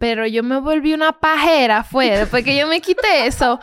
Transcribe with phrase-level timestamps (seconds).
[0.00, 2.08] Pero yo me volví una pajera, fue.
[2.08, 3.60] Después que yo me quité eso,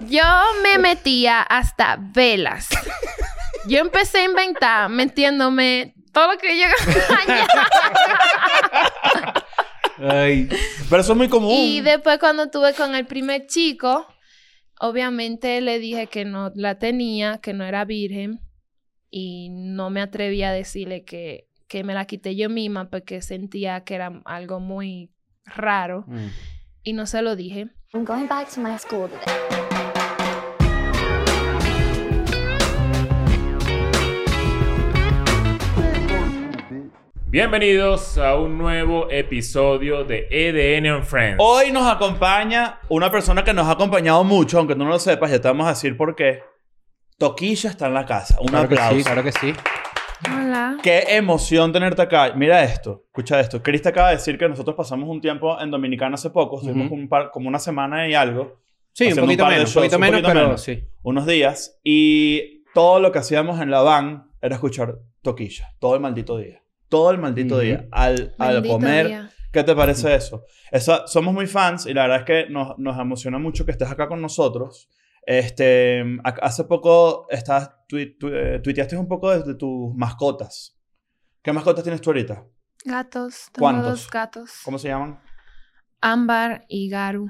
[0.00, 0.24] yo
[0.64, 2.68] me metía hasta velas.
[3.68, 6.64] Yo empecé a inventar metiéndome todo lo que yo
[10.10, 10.48] Ay.
[10.90, 11.52] Pero eso es muy común.
[11.52, 14.08] Y después cuando tuve con el primer chico,
[14.80, 18.40] obviamente le dije que no la tenía, que no era virgen.
[19.08, 23.84] Y no me atreví a decirle que, que me la quité yo misma porque sentía
[23.84, 25.12] que era algo muy
[25.56, 26.04] raro.
[26.06, 26.26] Mm.
[26.84, 27.68] Y no se lo dije.
[27.94, 30.38] I'm going back to my school today.
[37.30, 41.36] Bienvenidos a un nuevo episodio de EDN on Friends.
[41.38, 45.30] Hoy nos acompaña una persona que nos ha acompañado mucho, aunque tú no lo sepas,
[45.30, 46.42] ya te vamos a decir por qué.
[47.18, 48.38] Toquilla está en la casa.
[48.40, 48.96] Un Claro que aplauso.
[48.96, 49.52] sí, claro que sí.
[50.26, 50.76] Hola.
[50.82, 52.32] Qué emoción tenerte acá.
[52.34, 53.62] Mira esto, escucha esto.
[53.62, 56.90] Chris te acaba de decir que nosotros pasamos un tiempo en Dominicana hace poco, estuvimos
[56.90, 58.60] un par- como una semana y algo,
[58.92, 60.62] Sí, un poquito menos, un shows, poquito un menos, poquito pero menos.
[60.62, 60.84] sí.
[61.02, 66.00] unos días, y todo lo que hacíamos en la van era escuchar Toquilla, todo el
[66.00, 66.62] maldito día.
[66.88, 67.86] Todo el maldito día.
[67.92, 69.30] Al, al comer, día.
[69.52, 70.44] ¿Qué te parece eso?
[70.72, 71.06] eso?
[71.06, 74.08] Somos muy fans y la verdad es que nos, nos emociona mucho que estés acá
[74.08, 74.88] con nosotros.
[75.30, 80.80] Este, ha- hace poco estás, tui- tu- eh, tuiteaste un poco de, de tus mascotas.
[81.42, 82.46] ¿Qué mascotas tienes tú ahorita?
[82.86, 83.50] Gatos.
[83.52, 83.90] Tengo ¿Cuántos?
[83.90, 84.50] dos gatos.
[84.64, 85.20] ¿Cómo se llaman?
[86.00, 87.28] Ámbar y Garu.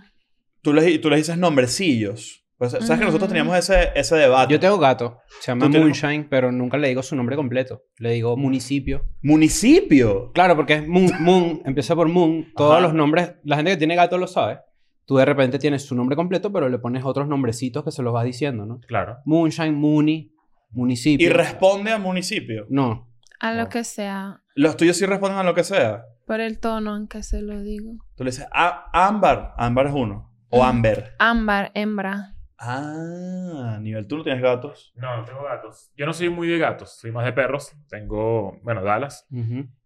[0.63, 2.45] Tú les, tú les dices nombrecillos.
[2.57, 4.53] Pues, ¿Sabes que nosotros teníamos ese, ese debate?
[4.53, 7.83] Yo tengo gato, se llama ¿Tú tienes- Moonshine, pero nunca le digo su nombre completo.
[7.99, 9.05] Le digo municipio.
[9.23, 10.31] Municipio.
[10.33, 12.53] Claro, porque es Moon, Moon empieza por Moon.
[12.57, 12.81] Todos Ajá.
[12.81, 14.61] los nombres, la gente que tiene gato lo sabe.
[15.09, 18.13] Tú de repente tienes su nombre completo, pero le pones otros nombrecitos que se los
[18.13, 18.79] vas diciendo, ¿no?
[18.87, 19.17] Claro.
[19.25, 20.35] Moonshine, Mooney,
[20.71, 21.27] municipio.
[21.27, 22.67] Y responde a municipio.
[22.69, 23.09] No.
[23.41, 23.69] A lo No.
[23.71, 24.43] que sea.
[24.55, 26.03] Los tuyos sí responden a lo que sea.
[26.27, 27.93] Por el tono en que se lo digo.
[28.17, 29.55] Tú le dices, "Ah, ámbar.
[29.57, 30.31] Ámbar es uno.
[30.51, 31.13] O ámbar.
[31.19, 32.35] Ámbar, hembra.
[32.61, 34.93] Ah, nivel tú no tienes gatos.
[34.97, 35.93] No, no tengo gatos.
[35.97, 37.73] Yo no soy muy de gatos, soy más de perros.
[37.89, 39.27] Tengo, bueno, Dallas.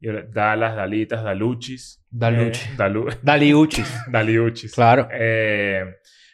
[0.00, 2.02] Yo- Dallas, Dalitas, Daluchis.
[2.10, 2.60] Daluchi.
[2.70, 3.94] Eh, Dalu Daliuchis.
[4.08, 4.74] Daliuchis.
[4.74, 5.06] Claro.
[5.12, 5.84] Eh,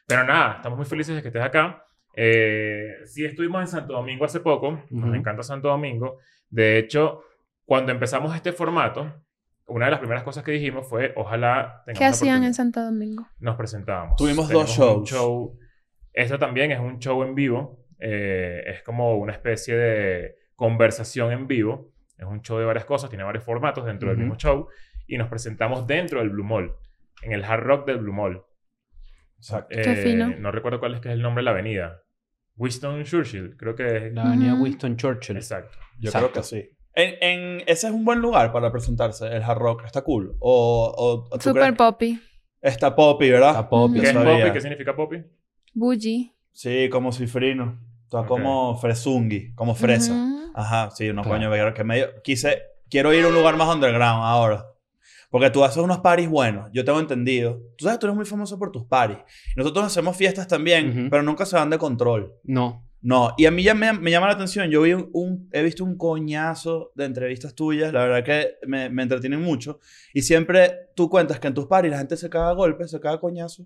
[0.07, 1.85] pero nada, estamos muy felices de que estés acá.
[2.15, 4.83] Eh, sí estuvimos en Santo Domingo hace poco.
[4.91, 6.19] Nos encanta Santo Domingo.
[6.49, 7.21] De hecho,
[7.65, 9.13] cuando empezamos este formato,
[9.67, 13.27] una de las primeras cosas que dijimos fue, ojalá tengamos ¿Qué hacían en Santo Domingo?
[13.41, 14.17] Nos presentábamos.
[14.17, 15.11] Tuvimos dos Tenemos un shows.
[15.11, 15.59] show.
[16.19, 17.87] Esto también es un show en vivo.
[18.01, 21.93] Eh, es como una especie de conversación en vivo.
[22.17, 24.67] Es un show de varias cosas, tiene varios formatos dentro del mismo show.
[25.07, 26.75] Y nos presentamos dentro del Blue Mall,
[27.23, 28.43] en el Hard Rock del Blue Mall.
[29.37, 29.77] Exacto.
[29.81, 30.35] Qué fino.
[30.39, 32.03] No recuerdo cuál es que es el nombre de la avenida.
[32.57, 34.13] Winston Churchill, creo que es.
[34.13, 34.55] La avenida.
[34.55, 35.37] Winston Churchill.
[35.37, 35.79] Exacto.
[36.01, 36.31] Yo Exacto.
[36.33, 36.69] creo que sí.
[36.95, 39.85] En, en- ese es un buen lugar para presentarse, el Hard Rock.
[39.85, 40.35] Está cool.
[40.41, 42.21] O, o, o tú Super crees- poppy.
[42.61, 43.51] Está Poppy, ¿verdad?
[43.51, 44.01] Está Poppy.
[44.01, 44.39] ¿Qué es sabía.
[44.41, 44.53] Poppy?
[44.53, 45.25] ¿Qué significa Poppy?
[45.79, 46.35] Bougie.
[46.53, 47.81] Sí, como cifrino.
[48.11, 48.27] Ok.
[48.27, 50.13] como fresungi, como fresa.
[50.13, 50.51] Ujú.
[50.55, 51.37] Ajá, sí, no Claro.
[51.39, 52.09] coño, pero que medio...
[52.25, 52.63] Quise...
[52.91, 54.65] Quiero ir a un lugar más underground ahora.
[55.31, 57.61] Porque tú haces unos paris buenos, yo tengo entendido.
[57.77, 59.19] Tú sabes, tú eres muy famoso por tus paris.
[59.57, 62.33] Nosotros hacemos fiestas también, pero nunca se van de control.
[62.45, 62.83] No.
[63.03, 64.71] No, y a mí ya me, me llama la atención.
[64.71, 68.89] Yo vi un, un- he visto un coñazo de entrevistas tuyas, la verdad que me,
[68.89, 69.81] me entretienen mucho.
[70.15, 72.99] Y siempre tú cuentas que en tus paris la gente se caga a golpes, se
[72.99, 73.65] caga a coñazo.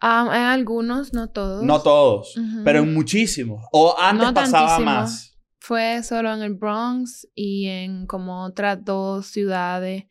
[0.00, 1.62] Ah, en algunos, no todos.
[1.64, 3.64] No todos, pero en muchísimos.
[3.72, 4.90] O antes No pasaba tantísimo.
[4.92, 5.38] más.
[5.60, 10.04] Fue solo en el Bronx y en como otras dos ciudades,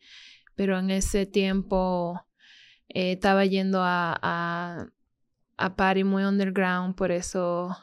[0.54, 2.20] pero en ese tiempo
[2.88, 4.86] eh, estaba yendo a, a,
[5.56, 7.76] a party muy underground, por eso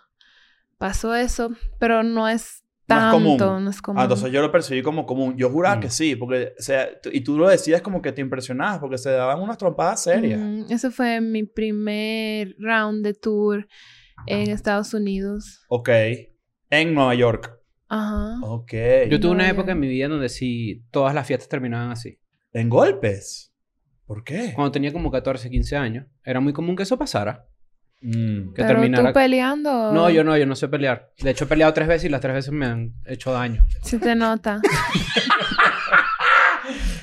[0.78, 1.50] pasó eso,
[1.80, 3.64] pero no es No es tanto, común.
[3.66, 4.00] no es común.
[4.00, 5.36] Ah, entonces yo lo percibí como común.
[5.38, 5.80] Yo juraba Mm.
[5.80, 9.10] que sí, porque, o sea, y tú lo decías como que te impresionabas, porque se
[9.12, 10.40] daban unas trompadas serias.
[10.40, 13.68] Mm, ese fue mi primer round de tour
[14.28, 15.66] en Estados Unidos.
[15.68, 15.90] Ok.
[16.70, 17.52] En Nueva York.
[17.88, 18.38] Ajá.
[18.44, 18.74] Ok.
[19.10, 22.20] Yo tuve una época en mi vida donde sí todas las fiestas terminaban así.
[22.54, 23.52] En golpes.
[24.06, 24.52] ¿Por qué?
[24.54, 27.48] Cuando tenía como 14, 15 años, era muy común que eso pasara.
[28.06, 28.54] Mm.
[28.54, 29.92] que pero terminara- tú peleando.
[29.92, 31.12] No, yo no, yo no sé pelear.
[31.20, 33.66] De hecho, he peleado tres veces y las tres veces me han hecho daño.
[33.82, 34.62] Se te nota.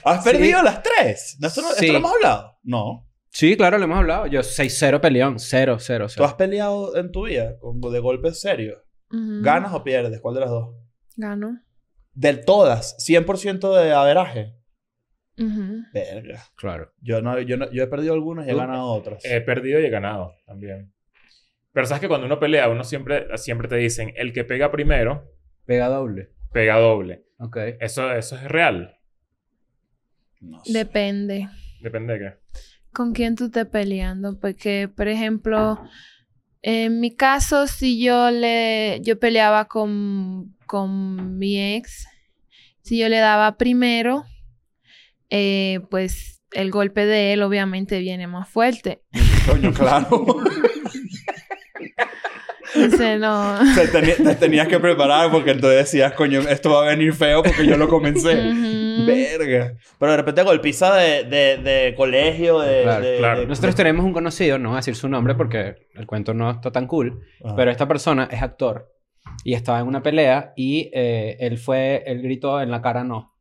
[0.05, 0.31] ¿Has Sí.
[0.31, 1.37] perdido las tres?
[1.41, 1.75] ¿No, ¿Esto, no, Sí.
[1.87, 2.59] ¿Esto lo hemos hablado?
[2.63, 3.09] No.
[3.31, 4.27] Sí, claro, lo hemos hablado.
[4.27, 5.39] Yo 6-0 peleón.
[5.39, 6.37] 0, 0, ¿Tú has 0.
[6.37, 8.79] peleado en tu vida con- de golpes serios?
[9.11, 10.21] ¿Ganas o pierdes?
[10.21, 10.75] ¿Cuál de las dos?
[11.17, 11.61] Gano.
[12.15, 14.55] De todas, 100% de averaje.
[15.37, 16.43] Verga.
[16.57, 16.93] Claro.
[17.01, 19.25] Yo, no, yo, no- yo he perdido algunas y he ganado otras.
[19.25, 20.93] He perdido y he ganado también.
[21.73, 25.25] Pero sabes que cuando uno pelea, uno siempre, siempre te dicen, el que pega primero,
[25.65, 26.31] Pega doble.
[26.53, 27.25] pega doble.
[27.39, 27.57] Ok.
[27.81, 28.97] Eso, eso es real.
[30.41, 30.73] No sé.
[30.73, 31.49] Depende.
[31.81, 32.35] Depende de qué.
[32.93, 34.39] con quién tú estés peleando.
[34.39, 35.81] Porque, por ejemplo,
[36.61, 42.07] en mi caso, si yo le yo peleaba con, con mi ex,
[42.83, 44.25] si yo le daba primero,
[45.35, 49.03] eh, pues el golpe de él obviamente viene más fuerte.
[49.51, 50.27] Coño, claro.
[52.75, 53.59] Entonces, no.
[53.93, 57.67] te, te tenías que preparar porque entonces decías, coño, esto va a venir feo porque
[57.67, 58.35] yo lo comencé.
[59.07, 59.75] Verga.
[59.99, 62.83] Pero de repente golpiza de, de, de colegio, de...
[62.83, 63.41] Claro, de- claro.
[63.41, 66.51] de- Nosotros tenemos un conocido, no voy a decir su nombre porque el cuento no
[66.51, 67.57] está tan cool, Ajá.
[67.57, 68.89] pero esta persona es actor
[69.45, 73.32] y estaba en una pelea y eh, él fue, él gritó en la cara no.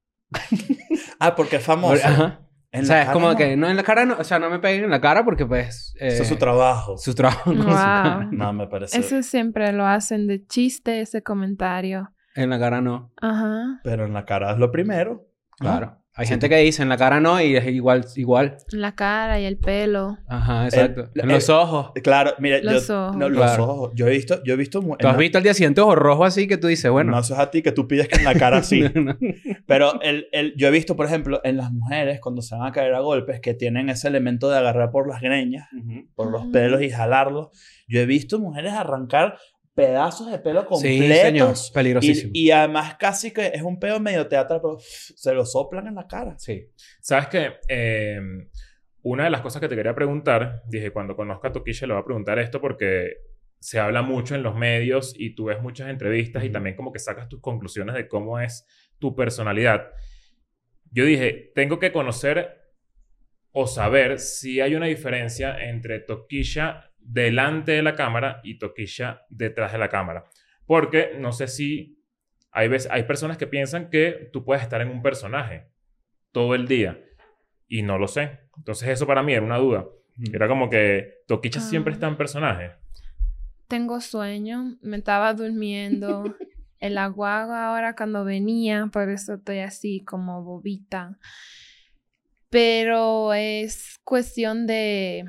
[1.20, 2.06] Ah, porque es famoso.
[2.06, 2.40] Ajá.
[2.72, 3.36] En o sea, la es cara como no.
[3.36, 5.46] que no en la cara no, o sea, no me peguen en la cara porque
[5.46, 5.94] pues...
[6.00, 6.98] eh, Eso es su trabajo.
[6.98, 7.44] Su trabajo.
[7.52, 8.30] con su cara.
[8.32, 8.98] No, me parece...
[8.98, 12.14] Eso siempre lo hacen de chiste, ese comentario.
[12.34, 13.12] En la cara no.
[13.22, 13.82] Ajá.
[13.84, 15.28] Pero en la cara es lo primero.
[15.60, 15.68] ¿no?
[15.68, 16.01] Claro.
[16.14, 16.32] Hay Sí.
[16.34, 18.58] gente que dice en la cara no y es igual, igual.
[18.72, 20.18] La cara y el pelo.
[20.28, 21.10] Ajá, exacto.
[21.16, 21.92] El- en los el- ojos.
[22.04, 23.06] Claro, mira, Los yo...
[23.08, 23.16] ojos.
[23.18, 23.64] No, los Claro.
[23.64, 23.92] ojos.
[23.96, 24.44] Yo he visto...
[24.44, 24.82] Yo he visto...
[24.82, 27.12] ¿Tú has visto al día siguiente ojos rojos así que tú dices, bueno...
[27.12, 28.82] No, eso es a ti que tú pides que en la cara sí.
[28.82, 29.18] No, no.
[29.66, 32.72] Pero el, el, yo he visto, por ejemplo, en las mujeres, cuando se van a
[32.74, 36.08] caer a golpes, que tienen ese elemento de agarrar por las greñas, Ujú.
[36.14, 36.52] por los Ujú.
[36.52, 37.50] pelos y jalarlos.
[37.88, 39.38] Yo he visto mujeres arrancar
[39.74, 41.72] pedazos de pelo Sí, completos.
[41.74, 42.32] Peligrosísimo.
[42.34, 45.96] y, y además casi que es un pedo medio teatral, pero se lo soplan en
[45.96, 46.36] la cara.
[46.38, 46.68] Sí.
[47.00, 47.54] ¿Sabes qué?
[47.68, 48.20] Eh,
[49.04, 52.02] una de las cosas que te quería preguntar, dije, cuando conozca a Toquilla le voy
[52.02, 53.14] a preguntar esto porque
[53.60, 57.00] se habla mucho en los medios y tú ves muchas entrevistas y también como que
[57.00, 58.68] sacas tus conclusiones de cómo es
[59.00, 59.88] tu personalidad.
[60.92, 62.60] Yo dije, tengo que conocer
[63.52, 69.72] o saber si hay una diferencia entre Toquilla delante de la cámara y Toquilla detrás
[69.72, 70.26] de la cámara.
[70.66, 71.98] Porque no sé si
[72.52, 75.68] hay, veces, hay personas que piensan que tú puedes estar en un personaje
[76.32, 77.00] todo el día
[77.68, 78.40] y no lo sé.
[78.58, 79.86] Entonces eso para mí era una duda.
[80.34, 81.64] Era como que Toquicha Ah.
[81.64, 82.72] siempre está en personaje.
[83.68, 86.24] Tengo sueño, me estaba durmiendo.
[86.80, 91.18] El agua ahora cuando venía, por eso estoy así como bobita.
[92.50, 95.26] Pero es cuestión de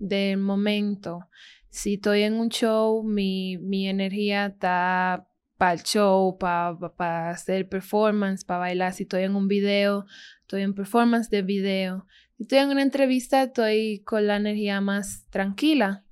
[0.00, 1.28] del momento.
[1.68, 8.44] Si estoy en un show, mi, mi energía está para el show, para hacer performance,
[8.44, 8.92] para bailar.
[8.92, 10.06] Si estoy en un video,
[10.40, 12.06] estoy en performance de video.
[12.36, 16.04] Si estoy en una entrevista, estoy con la energía más tranquila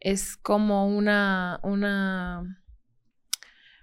[0.00, 2.64] es como una, una,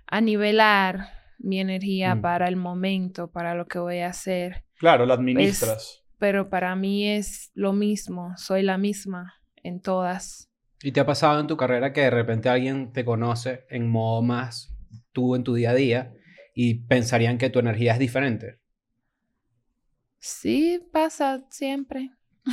[0.08, 2.22] a nivelar mi energía Mm.
[2.22, 4.66] para el momento, para lo que voy a hacer.
[4.80, 6.04] Claro, la administras.
[6.18, 10.50] Pero para mí es lo mismo, soy la misma en todas.
[10.84, 14.22] ¿Y te ha pasado en tu carrera que de repente alguien te conoce en modo
[14.22, 14.74] más
[15.12, 16.14] tú en tu día a día
[16.54, 18.60] y pensarían que tu energía es diferente?
[20.20, 22.12] Sí, pasa siempre.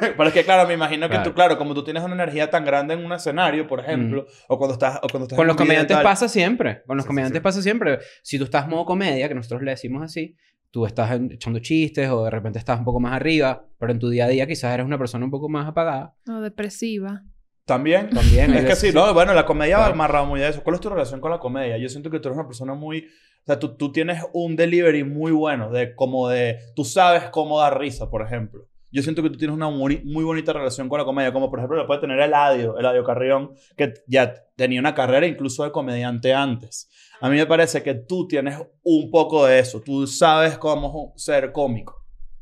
[0.00, 1.30] Pero es que, claro, me imagino que Claro.
[1.30, 4.58] tú, claro, como tú tienes una energía tan grande en un escenario, por ejemplo, o
[4.58, 6.04] cuando estás, o cuando estás Con en los comediantes tal.
[6.04, 6.82] pasa siempre.
[6.86, 7.42] Con los Sí, sí, comediantes sí.
[7.42, 7.98] pasa siempre.
[8.22, 10.36] Si tú estás modo comedia, que nosotros le decimos así,
[10.70, 14.08] tú estás echando chistes o de repente estás un poco más arriba, pero en tu
[14.10, 16.14] día a día quizás eres una persona un poco más apagada.
[16.26, 17.22] No, depresiva.
[17.64, 18.10] También.
[18.10, 18.54] También.
[18.54, 19.94] Es que sí, no, bueno, la comedia va Claro.
[19.94, 20.62] amarrado muy a eso.
[20.62, 21.76] ¿Cuál es tu relación con la comedia?
[21.78, 23.00] Yo siento que tú eres una persona muy...
[23.00, 26.58] O sea, tú, tú tienes un delivery muy bueno, de como de...
[26.76, 28.68] Tú sabes cómo dar risa, por ejemplo.
[28.90, 31.58] Yo siento que tú tienes una muy, muy bonita relación con la comedia, como por
[31.58, 36.32] ejemplo lo puede tener Eladio, Eladio Carrión, que ya tenía una carrera incluso de comediante
[36.32, 36.88] antes.
[37.20, 39.80] A mí me parece que tú tienes un poco de eso.
[39.80, 41.96] Tú sabes cómo ser cómico.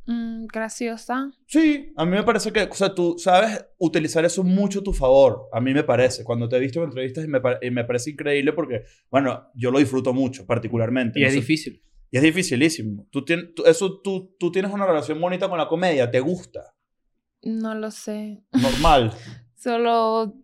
[0.07, 1.33] Mm, graciosa.
[1.47, 4.93] Sí, a mí me parece que, o sea, tú sabes utilizar eso mucho a tu
[4.93, 5.49] favor.
[5.53, 6.23] A mí me parece.
[6.25, 9.49] Cuando te he visto en entrevistas y me, pare- y me parece increíble porque, bueno,
[9.55, 11.19] yo lo disfruto mucho, particularmente.
[11.19, 11.83] Y No es sé- difícil.
[12.13, 13.07] Y es dificilísimo.
[13.11, 16.75] Tú, tienes, tú- eso, tú, tú tienes una relación bonita con la comedia, te gusta.
[17.43, 18.43] No lo sé.
[18.53, 19.13] Normal.
[19.57, 20.35] Solo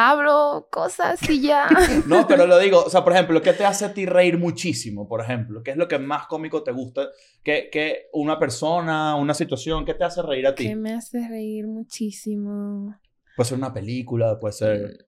[0.00, 1.66] hablo cosas y ya.
[2.06, 5.08] No, pero lo digo, o sea, por ejemplo, ¿qué te hace a ti reír muchísimo,
[5.08, 5.62] por ejemplo?
[5.62, 7.08] ¿Qué es lo que más cómico te gusta?
[7.42, 10.64] ¿Qué, qué una persona, una situación, qué te hace reír a ti?
[10.68, 12.94] que me hace reír muchísimo.
[13.36, 15.06] Puede ser una película, puede ser...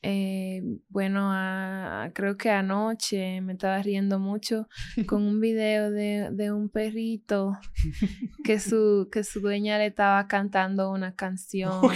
[0.00, 4.68] Eh, bueno, a- creo que anoche me estaba riendo mucho
[5.06, 7.58] con un video de, de un perrito
[8.44, 11.92] que su, que su dueña le estaba cantando una canción Ok.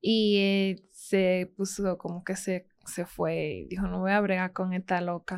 [0.00, 4.52] y eh, se puso como que se, se fue y dijo, no voy a bregar
[4.52, 5.36] con esta loca.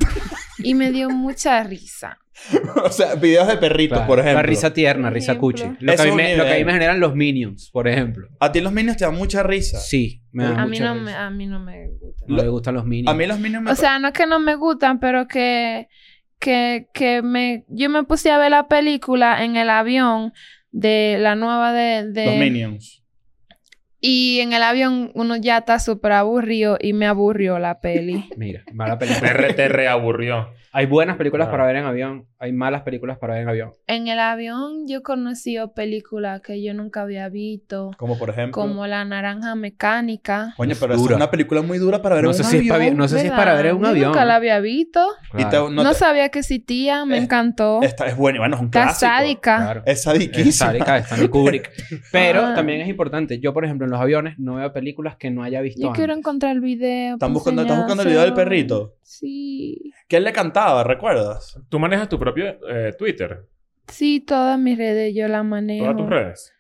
[0.59, 2.19] Y me dio mucha risa.
[2.85, 4.09] o sea, videos de perritos, Claro.
[4.09, 4.41] por ejemplo.
[4.41, 5.49] La risa tierna, Por risa ejemplo.
[5.49, 5.65] cuchi.
[5.81, 8.27] Lo que, a mí me, lo que a mí me generan los minions, por ejemplo.
[8.41, 9.79] A ti los minions te dan mucha risa.
[9.79, 11.27] Sí, me dan A mí, mucha no me, risa.
[11.27, 12.25] a mí no me gusta.
[12.27, 13.15] No Lo- le gustan los minions.
[13.15, 15.89] A mí los minions me O sea, no es que no me gustan, pero que,
[16.41, 20.33] que, que me, yo me puse a ver la película en el avión
[20.73, 22.11] de la nueva de...
[22.11, 23.00] de Los Minions.
[24.01, 28.25] Y en el avión uno ya está súper aburrido y me aburrió la peli.
[28.37, 29.29] Mira, mala película.
[29.29, 30.49] Te, re- te reaburrió.
[30.73, 31.51] Hay buenas películas Ah.
[31.51, 32.27] para ver en avión.
[32.39, 33.73] Hay malas películas para ver en avión.
[33.89, 38.53] En el avión yo conocí películas que yo nunca había visto, Como por ejemplo.
[38.63, 40.55] como La Naranja Mecánica.
[40.57, 42.97] Coño, pero es una película muy dura para ver No en un si avión.
[42.97, 44.09] no sé si es para ver en un avión.
[44.13, 45.05] Nunca la había visto.
[45.35, 45.71] Y te- Claro.
[45.71, 47.81] no No, te- sabía que existía, me encantó.
[47.83, 48.39] Esta es buena.
[48.39, 49.11] Bueno, es un Está clásico.
[49.11, 49.57] sádica.
[49.57, 49.83] Claro.
[49.87, 50.53] Es Es sadiquísima.
[50.53, 51.71] sádica, es Stanley Kubrick.
[52.13, 52.55] Pero Ah.
[52.55, 53.41] también es importante.
[53.41, 56.15] Yo, por ejemplo, en los aviones no veo películas que no haya visto Yo quiero
[56.15, 57.15] encontrar el video.
[57.15, 58.95] ¿Están para buscando- estás buscando el video del perrito?
[59.03, 59.93] Sí.
[60.09, 60.60] ¿Quién le cantaba?
[60.85, 61.59] ¿Recuerdas?
[61.69, 63.47] Tú manejas tu propio eh, Twitter,
[63.89, 65.85] Sí, todas mis redes yo las manejo.
[65.85, 66.53] todas tus redes.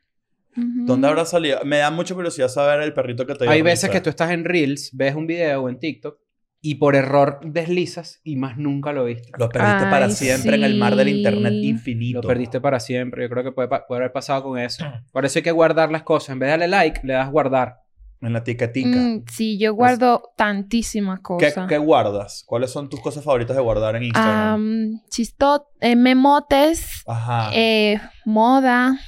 [0.57, 1.61] ¿Dónde habrá salido?
[1.64, 4.33] Me da mucha curiosidad saber el perrito que te dio Hay veces que tú estás
[4.33, 6.19] en Reels, ves un video o en TikTok
[6.61, 9.30] y por error deslizas y más nunca lo viste.
[9.38, 12.21] Lo perdiste para siempre en el mar del internet infinito.
[12.21, 13.23] Lo perdiste para siempre.
[13.23, 14.85] Yo creo que puede, puede haber pasado con eso.
[15.12, 16.30] Por eso hay que guardar las cosas.
[16.30, 17.76] En vez de darle like, le das guardar.
[18.23, 18.89] En la tiquetica.
[18.99, 21.69] Mm, sí, yo guardo tantísimas ¿Qué, cosas.
[21.69, 22.45] qué guardas?
[22.47, 24.55] ¿Cuáles son tus cosas favoritas de guardar en Instagram?
[24.55, 27.50] Am, chistot, eh, memotes, Ajá.
[27.55, 28.99] eh, moda,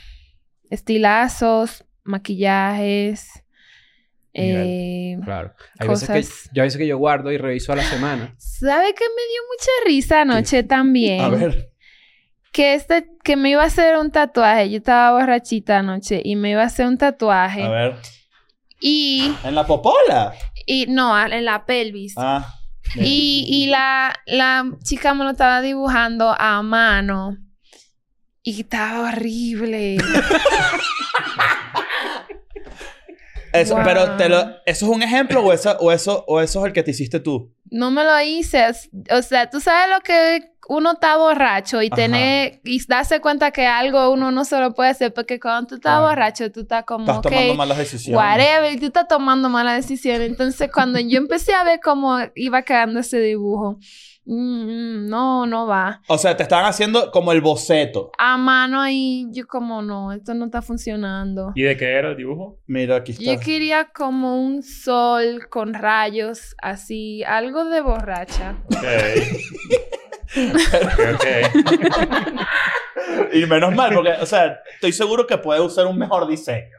[0.71, 3.42] estilazos, maquillajes,
[4.35, 5.52] eh, Claro.
[5.78, 6.23] Hay veces que,
[6.54, 8.35] yo, hay veces que yo guardo y reviso a la semana.
[8.38, 11.21] ¿Sabe que me dio mucha risa anoche también?
[11.21, 11.71] A ver.
[12.52, 14.71] Que este, que me iba a hacer un tatuaje.
[14.71, 17.62] Yo estaba borrachita anoche y me iba a hacer un tatuaje.
[17.62, 17.97] A ver.
[18.83, 20.35] Y, ¿En la popola?
[20.67, 22.15] y no, en la pelvis.
[22.17, 22.59] Ah.
[22.97, 27.37] Y, y la, la chica me lo estaba dibujando a mano.
[28.43, 29.99] Y estaba horrible.
[33.53, 33.85] Eso, Wow.
[33.85, 36.73] pero te lo, ¿eso es un ejemplo o eso, o, eso, o eso es el
[36.73, 37.55] que te hiciste tú?
[37.71, 38.67] no me lo hice.
[39.11, 43.66] O sea, tú sabes lo que uno está borracho y tener y darse cuenta que
[43.66, 47.04] algo uno no se lo puede hacer porque cuando tú estás borracho tú estás como
[47.04, 48.16] Estás ok, tomando malas decisiones.
[48.16, 50.28] whatever y tú estás tomando malas decisiones.
[50.31, 53.78] Entonces cuando yo empecé a ver cómo iba quedando ese dibujo,
[54.25, 56.00] mm, no, no va.
[56.09, 58.12] O sea, te estaban haciendo como el boceto.
[58.16, 61.50] A mano ahí yo como no, esto no está funcionando.
[61.57, 62.59] ¿Y de qué era el dibujo?
[62.66, 63.25] Mira, aquí está.
[63.25, 68.57] Yo quería como un sol con rayos, así, algo de borracha.
[68.66, 69.90] Ok.
[73.33, 76.79] Y menos mal, porque, o sea, estoy seguro que puede usar un mejor diseño.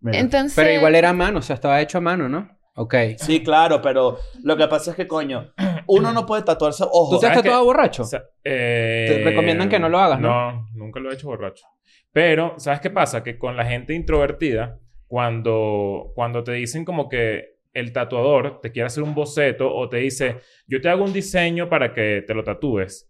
[0.00, 0.18] Mira.
[0.18, 2.48] Entonces, Pero igual era a mano, o sea, estaba hecho a mano, ¿no?
[2.74, 2.94] Ok.
[3.18, 5.52] Sí, claro, pero lo que pasa es que, coño,
[5.86, 6.84] uno no puede tatuarse.
[6.84, 8.02] Ojo, ¿Tú te has tatuado borracho?
[8.02, 10.28] O sea, eh, Te recomiendan que no lo hagas, ¿no?
[10.28, 11.64] No, nunca lo he hecho borracho.
[12.12, 13.22] Pero, ¿sabes qué pasa?
[13.22, 18.86] Que con la gente introvertida, cuando, cuando te dicen como que el tatuador te quiere
[18.86, 22.42] hacer un boceto o te dice, yo te hago un diseño para que te lo
[22.42, 23.08] tatúes,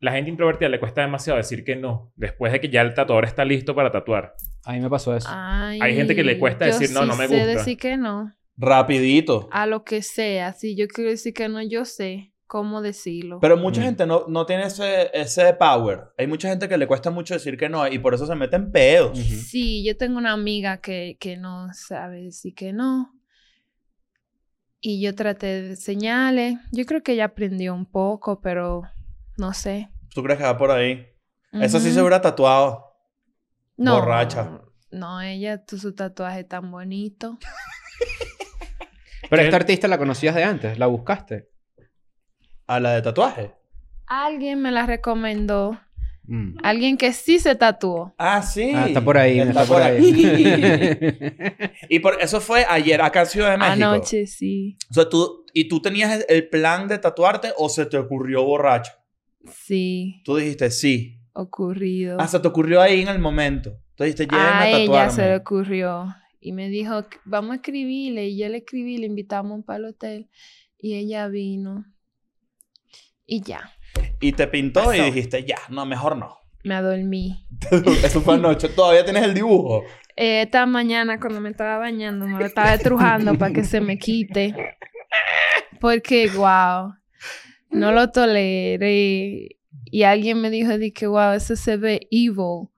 [0.00, 3.24] la gente introvertida le cuesta demasiado decir que no, después de que ya el tatuador
[3.24, 4.34] está listo para tatuar.
[4.64, 5.28] A mí me pasó eso.
[5.30, 7.46] ay, Hay gente que le cuesta yo decir, no, sí no me sé gusta.
[7.58, 8.32] decir que no.
[8.56, 9.48] rapidito.
[9.52, 10.52] A lo que sea.
[10.52, 13.38] Si yo quiero decir que no, yo sé cómo decirlo.
[13.40, 13.84] Pero mucha Mm.
[13.84, 16.00] gente no, no tiene ese, ese power.
[16.18, 18.70] Hay mucha gente que le cuesta mucho decir que no y por eso se meten
[18.72, 19.16] pedos.
[19.18, 23.12] Sí, yo tengo una amiga que, que no sabe decir que no.
[24.84, 26.58] Y yo traté de enseñarle.
[26.72, 28.82] Yo creo que ella aprendió un poco, pero
[29.38, 29.88] no sé.
[30.12, 31.06] ¿Tú crees que va por ahí?
[31.52, 32.96] Esa sí se hubiera tatuado.
[33.76, 34.60] No, borracha.
[34.90, 37.38] No, ella, tu, su tatuaje tan bonito.
[39.30, 41.48] Pero esta artista la conocías de antes, la buscaste.
[42.66, 43.54] A la de tatuaje.
[44.06, 45.80] Alguien me la recomendó.
[46.24, 46.56] Mm.
[46.62, 48.14] Alguien que sí se tatuó.
[48.16, 48.72] Ah, sí.
[48.74, 50.00] Ah, está por ahí, está, por ahí.
[51.88, 53.74] y por eso fue ayer acá en Ciudad de México.
[53.88, 54.76] Anoche, sí.
[54.90, 58.92] O sea, tú, ¿y tú tenías el plan de tatuarte o se te ocurrió borracho?
[59.52, 61.18] Sí, Tú dijiste sí.
[61.32, 62.16] ocurrido.
[62.20, 63.76] Ah, se te ocurrió ahí en el momento.
[63.96, 65.12] Tú dijiste, llévenme a a ella tatuarme.
[65.12, 66.14] se le ocurrió.
[66.40, 68.28] Y me dijo, vamos a escribirle.
[68.28, 70.28] Y yo le escribí, le invitamos para el hotel.
[70.78, 71.84] Y ella vino.
[73.26, 73.72] Y ya,
[74.20, 75.04] Y te pintó y Pasó.
[75.04, 76.38] dijiste, ya, no, mejor no.
[76.64, 77.44] me adormí.
[78.04, 78.68] Eso fue anoche.
[78.68, 79.82] Todavía tienes el dibujo.
[80.16, 83.98] Eh, esta mañana cuando me estaba bañando me lo estaba estrujando para que se me
[83.98, 84.54] quite.
[85.80, 86.94] Porque, wow,
[87.70, 89.56] no lo toleré.
[89.84, 92.68] Y alguien me dijo, que, wow, eso se ve evil.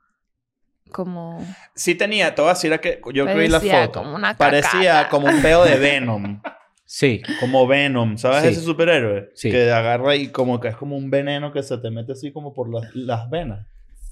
[0.90, 1.44] Como
[1.74, 4.02] Sí tenía, te voy a decir que yo vi la foto.
[4.02, 6.40] como una Parecía como un peo de Venom.
[6.96, 7.22] Sí.
[7.40, 8.48] Como Venom, ¿sabes Sí.
[8.50, 9.32] ese superhéroe?
[9.34, 9.50] Sí.
[9.50, 12.52] Que agarra y como que es como un veneno que se te mete así como
[12.54, 13.66] por las, las venas.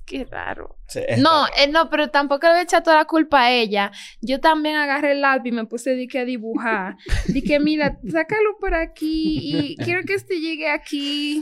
[0.05, 0.75] Qué raro.
[0.89, 3.93] Sí, No, eh, no, pero tampoco le voy a echar toda la culpa a ella.
[4.21, 6.97] Yo también agarré el lápiz y me puse de que a dibujar.
[7.29, 11.41] Dije, mira, sácalo por aquí y quiero que este llegue aquí.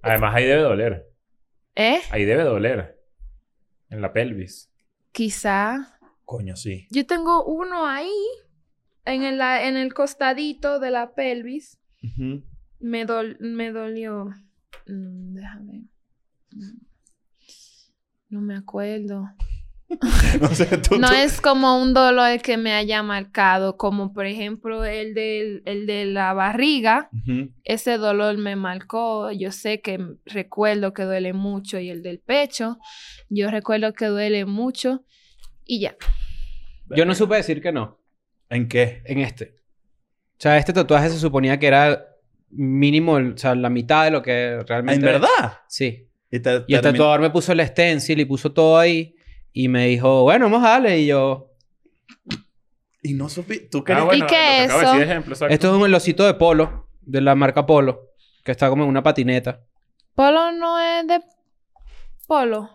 [0.00, 1.06] Además, ahí debe doler.
[1.74, 1.98] ¿Eh?
[2.12, 3.00] Ahí debe doler.
[3.90, 4.70] En la pelvis.
[5.10, 5.98] Quizá.
[6.24, 6.86] Coño, sí.
[6.92, 8.14] Yo tengo uno ahí,
[9.04, 11.78] en el, en el costadito de la pelvis.
[12.78, 14.26] Me, dol- me dolió.
[14.86, 15.84] Mm, déjame.
[16.52, 16.78] Mm.
[18.30, 19.24] No me acuerdo.
[20.40, 24.24] No sé, tú, No tú- es como un dolor que me haya marcado, como por
[24.24, 27.10] ejemplo el, del, el de la barriga.
[27.64, 29.32] Ese dolor me marcó.
[29.32, 32.78] Yo sé que recuerdo que duele mucho y el del pecho.
[33.28, 35.04] Yo recuerdo que duele mucho
[35.66, 35.96] y ya.
[36.94, 37.99] Yo no supe decir que no
[38.50, 39.02] ¿En qué?
[39.06, 39.54] en este.
[40.32, 42.04] O sea, este tatuaje se suponía que era
[42.50, 44.94] mínimo, o sea, la mitad de lo que realmente...
[45.06, 45.58] ¿En verdad?
[45.68, 46.08] Sí.
[46.30, 49.14] Y, te, Y el termin- tatuador me puso el stencil y puso todo ahí.
[49.52, 50.98] Y me dijo, bueno, vamos a darle.
[51.00, 51.52] Y yo,
[53.02, 53.58] Y no supe...
[53.70, 54.94] ¿Tú Ah, querías- bueno, ¿Y qué es eso?
[54.94, 58.10] de ejemplo, esto es un osito de polo, de la marca Polo,
[58.44, 59.60] que está como en una patineta.
[60.14, 61.20] Polo no es de
[62.26, 62.70] polo.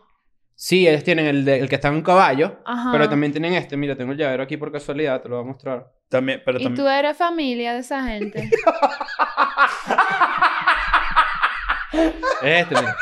[0.58, 2.90] Sí, ellos tienen el, de- el que está en un caballo, Ajá.
[2.92, 3.76] pero también tienen este.
[3.78, 5.92] Mira, tengo el llavero aquí por casualidad, te lo voy a mostrar.
[6.10, 6.84] También, pero Y también...
[6.86, 8.50] tú eres familia de esa gente.
[12.42, 12.96] Este, mira.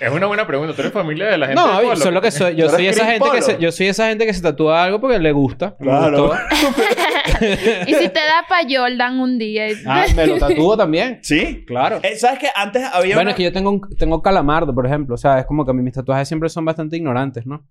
[0.00, 0.74] Es una buena pregunta.
[0.74, 1.96] ¿Tú eres familia de la gente No, de Polo?
[1.96, 4.32] solo que soy, yo ¿Tú soy esa gente que se, yo soy esa gente que
[4.32, 5.76] se tatúa algo porque le gusta.
[5.76, 6.32] Claro.
[7.86, 9.70] y si te da para Jordan un día.
[9.70, 11.18] y- Ah, me lo tatúo también.
[11.22, 11.64] ¿Sí?
[11.66, 12.00] Claro.
[12.02, 12.48] Eh, ¿Sabes qué?
[12.54, 15.14] Antes había Bueno, una- es que yo tengo, un- tengo calamardo, por ejemplo.
[15.14, 17.66] O sea, es como que a mí mis tatuajes siempre son bastante ignorantes, ¿no?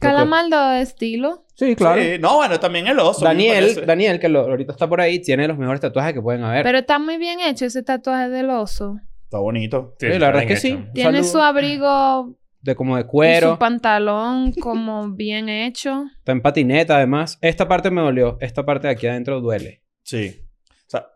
[0.00, 1.44] Calamardo de estilo.
[1.54, 2.00] Sí, claro.
[2.02, 2.18] Sí.
[2.18, 3.24] No, bueno, también el oso.
[3.24, 3.84] Daniel.
[3.86, 6.62] Daniel, que lo- ahorita está por ahí, tiene los mejores tatuajes que pueden haber.
[6.64, 8.96] Pero está muy bien hecho ese tatuaje del oso.
[9.32, 9.94] Está bonito.
[9.98, 10.68] Sí, la verdad es que sí.
[10.72, 10.92] hecho.
[10.92, 13.52] Tiene su abrigo De como de y cuero.
[13.52, 16.04] su pantalón como bien hecho.
[16.18, 17.38] Está en patineta, además.
[17.40, 18.36] Esta parte me dolió.
[18.42, 19.80] Esta parte de aquí adentro duele.
[20.02, 20.38] Sí.
[20.68, 21.06] O sea,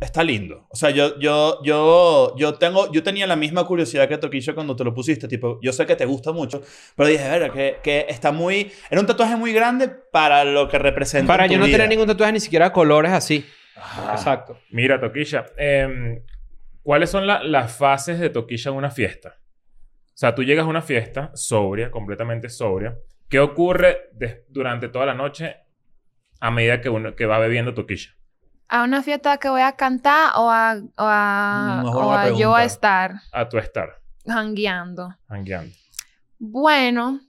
[0.00, 0.68] está lindo.
[0.70, 4.74] O sea, yo, yo, yo, yo tengo, yo tenía la misma curiosidad que Toquillo cuando
[4.74, 5.28] te lo pusiste.
[5.28, 6.62] Tipo, yo sé que te gusta mucho,
[6.96, 10.78] pero dije, ver, que, que está muy, era un tatuaje muy grande para lo que
[10.78, 11.26] representa.
[11.30, 11.76] Para tu yo no vida.
[11.76, 13.44] tener ningún tatuaje ni siquiera colores así.
[14.12, 14.58] Exacto.
[14.70, 15.44] Mira, Toquilla.
[15.58, 16.22] em,
[16.82, 19.36] ¿Cuáles son la- las fases de Toquilla en una fiesta?
[19.38, 22.96] O sea, tú llegas a una fiesta sobria, completamente sobria.
[23.28, 24.10] ¿Qué ocurre
[24.48, 25.56] durante toda la noche
[26.40, 28.10] a medida que uno que va bebiendo Toquilla?
[28.68, 32.64] ¿A una fiesta que voy a cantar o a, o a, o a yo a
[32.64, 35.08] estar A tu estar, jangueando?
[35.28, 35.74] jangueando.
[36.38, 37.20] Bueno,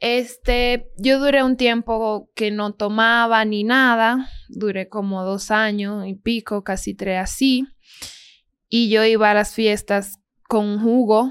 [0.00, 4.28] este, yo duré un tiempo que no tomaba ni nada.
[4.48, 7.66] Duré como dos años y pico, casi tres así.
[8.74, 11.30] Y yo iba a las fiestas con jugo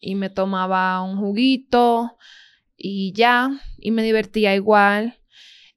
[0.00, 2.16] y me tomaba un juguito
[2.78, 5.18] y ya, y me divertía igual.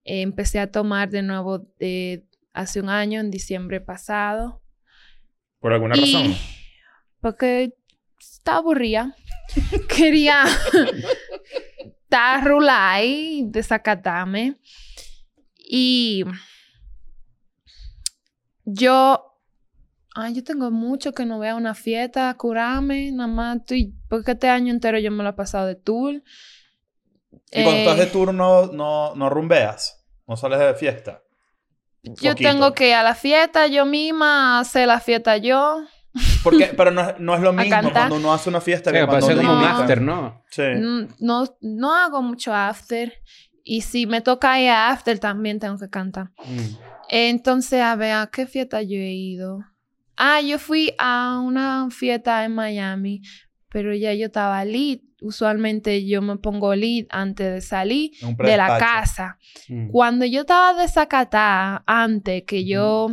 [0.06, 4.62] Eh, empecé a tomar de nuevo eh, hace un año, en diciembre pasado.
[5.60, 6.36] ¿Por alguna Y- razón?
[7.20, 7.74] Porque
[8.18, 9.14] estaba aburrida.
[9.90, 10.46] Quería
[11.80, 14.56] estar rular y desacatarme.
[15.58, 16.24] Y
[18.64, 19.35] yo,
[20.16, 23.94] ay, yo tengo mucho que no voy a una fiesta, a curarme, nada más estoy,
[24.10, 26.24] porque este año entero yo me lo he pasado de tour.
[27.52, 30.04] Y cuando Eh, estás de turno, no, no rumbeas.
[30.28, 31.22] No sales de fiesta.
[32.02, 32.50] yo poquito.
[32.50, 35.84] tengo que ir a la fiesta yo misma, hacer la fiesta yo.
[36.44, 39.06] Porque, pero no, es- no es lo mismo cuando uno hace una fiesta Sí, que
[39.06, 40.44] cuando uno como un after, ¿no?
[40.50, 40.64] Sí.
[41.20, 43.14] No, no hago mucho after.
[43.64, 46.32] Y si me toca ir a after, también tengo que cantar.
[46.46, 46.78] Mm.
[47.10, 49.60] Entonces, a ver, ¿a qué fiesta yo he ido?
[50.18, 53.22] Ah, yo fui a una fiesta en Miami,
[53.70, 55.04] pero ya yo estaba lit.
[55.22, 59.38] Usualmente yo me pongo lit antes de salir de la casa.
[59.68, 59.90] Mm.
[59.90, 63.10] Cuando yo estaba desacatada, antes que yo,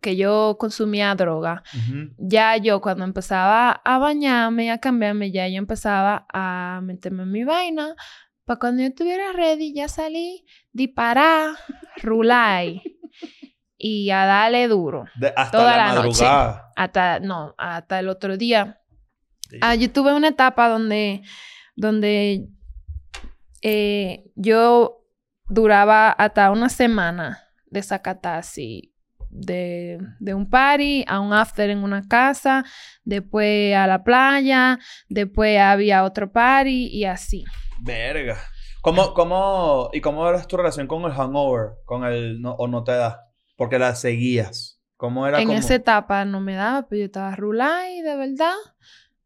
[0.00, 1.62] que yo consumía droga,
[2.18, 7.44] ya yo cuando empezaba a bañarme, a cambiarme, ya yo empezaba a meterme en mi
[7.44, 7.94] vaina.
[8.44, 11.56] Para cuando yo estuviera ready, ya salí, disparar,
[12.02, 12.64] rular
[13.78, 15.04] y a darle duro.
[15.16, 16.24] De- hasta Toda la, la noche.
[16.24, 16.72] madrugada.
[16.76, 18.80] Hasta, no, hasta el otro día.
[19.48, 19.58] Sí.
[19.62, 21.22] Ah, yo tuve una etapa donde,
[21.76, 22.48] donde
[23.62, 25.02] eh, yo
[25.48, 28.92] duraba hasta una semana de sacatar así.
[29.28, 32.64] De, de un party a un after en una casa,
[33.04, 34.78] después a la playa,
[35.10, 37.44] después había otro party y así.
[37.80, 38.38] Verga.
[38.80, 41.72] ¿Cómo, cómo, ¿Y cómo era tu relación con el hangover?
[41.84, 43.25] Con el no, ¿O no te da?
[43.56, 44.80] Porque la seguías.
[44.96, 45.58] ¿Cómo era En como...
[45.58, 48.54] esa etapa no me daba, pero yo estaba rulay, de verdad.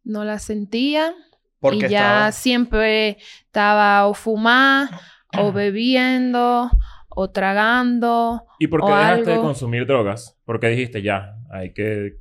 [0.02, 1.14] no la sentía.
[1.60, 4.88] Porque y ya estaba- siempre estaba o fumar,
[5.36, 6.70] o bebiendo,
[7.08, 8.46] o tragando.
[8.58, 9.44] ¿Y por qué o dejaste de algo.
[9.44, 10.38] consumir drogas?
[10.44, 12.16] Porque dijiste ya, hay que,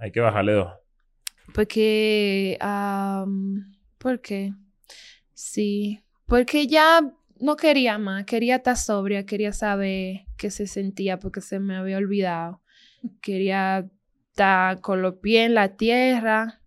[0.00, 0.72] hay que bajarle dos.
[1.54, 4.52] Porque, am, ¿por qué?
[5.34, 7.00] Sí, porque ya
[7.40, 11.96] no quería más, quería estar sobria, quería saber qué se sentía porque se me había
[11.96, 12.60] olvidado.
[13.22, 13.88] Quería
[14.30, 16.60] estar con los pies en la tierra.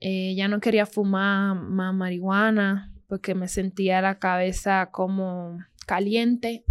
[0.00, 6.64] Eh, ya no quería fumar más marihuana porque me sentía la cabeza como caliente.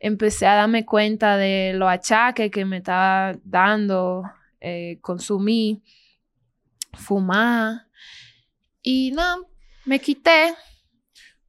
[0.00, 4.22] Empecé a darme cuenta de los achaques que me estaba dando
[4.60, 5.82] eh, consumí,
[6.92, 7.88] fumar
[8.82, 9.48] y no,
[9.84, 10.54] me quité.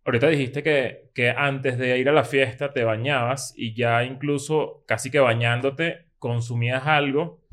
[0.10, 4.84] Ahorita dijiste que, que antes de ir a la fiesta te bañabas y ya incluso
[4.88, 7.46] casi que bañándote consumías algo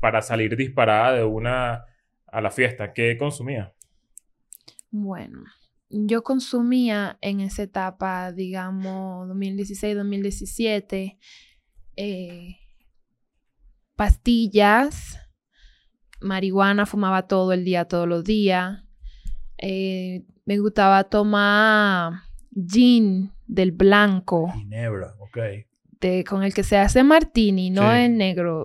[0.00, 1.84] para salir disparada de una
[2.26, 2.94] a la fiesta.
[2.94, 3.72] ¿Qué consumías?
[4.90, 5.44] Bueno,
[5.90, 11.18] yo consumía en esa etapa, digamos, 2016-2017,
[11.96, 12.56] eh,
[13.96, 15.20] pastillas,
[16.22, 18.82] marihuana, fumaba todo el día, todos los días.
[19.58, 22.12] Eh, me gustaba tomar
[22.68, 24.50] gin del blanco.
[24.52, 25.38] Ginebra, ok.
[26.00, 27.98] de- con el que se hace martini, no Sí.
[27.98, 28.64] el negro.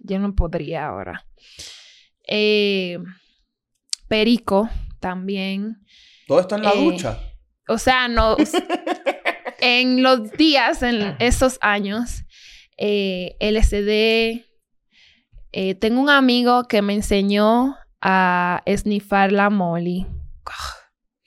[0.00, 1.24] Yo no podría ahora.
[2.26, 2.98] Eh,
[4.08, 4.68] perico
[5.00, 5.76] también.
[6.26, 7.18] Todo esto en la Eh, ducha.
[7.68, 8.36] O sea, no.
[9.60, 12.24] en los días, en esos años,
[12.76, 14.44] eh, LSD.
[15.52, 20.06] eh, tengo un amigo que me enseñó a esnifar la molly.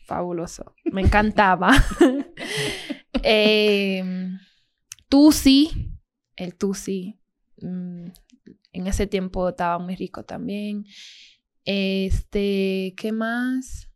[0.06, 0.76] Fabuloso.
[0.86, 1.72] Me encantaba.
[3.24, 4.04] eh,
[5.10, 5.92] Tusi.
[6.36, 7.20] El Tusi.
[7.62, 8.08] mm,
[8.74, 10.86] en ese tiempo estaba muy rico también.
[11.66, 13.90] Este, ¿qué más?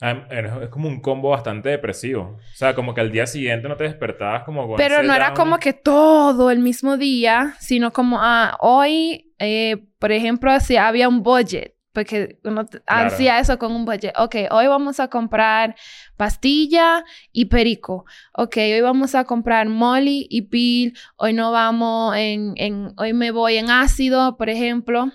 [0.00, 2.36] Ah, Es como un combo bastante depresivo.
[2.38, 5.28] O sea, como que al día siguiente no te despertabas como con Pero no era
[5.28, 5.36] down.
[5.36, 11.08] como que todo el mismo día, sino como, ah, hoy, eh, por ejemplo, si había
[11.08, 13.06] un budget, porque uno Claro.
[13.08, 14.12] hacía eso con un budget.
[14.18, 15.74] Ok, hoy vamos a comprar
[16.18, 18.04] pastilla y perico.
[18.34, 20.94] Ok, hoy vamos a comprar molly y pil.
[21.16, 25.10] Hoy no vamos en, en hoy me voy en ácido, por ejemplo.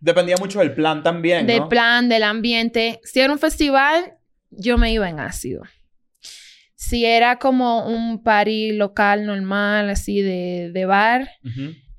[0.00, 2.98] Dependía mucho del plan también, del plan, del ambiente.
[3.04, 4.14] Si era un festival,
[4.50, 5.62] yo me iba en ácido.
[6.74, 11.28] Si era como un party local normal, así de, de bar,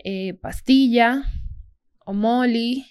[0.03, 1.23] eh, pastilla
[2.05, 2.85] o molly.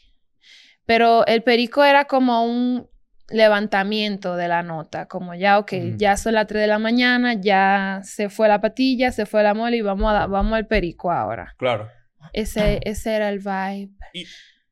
[0.89, 2.89] Pero el perico era como un
[3.29, 8.01] levantamiento de la nota, como ya, ok, ya son las 3 de la mañana, ya
[8.03, 11.55] se fue la patilla, se fue la molly, vamos, a, vamos al perico ahora.
[11.59, 11.89] Claro.
[12.33, 13.91] Ese, ese era el vibe.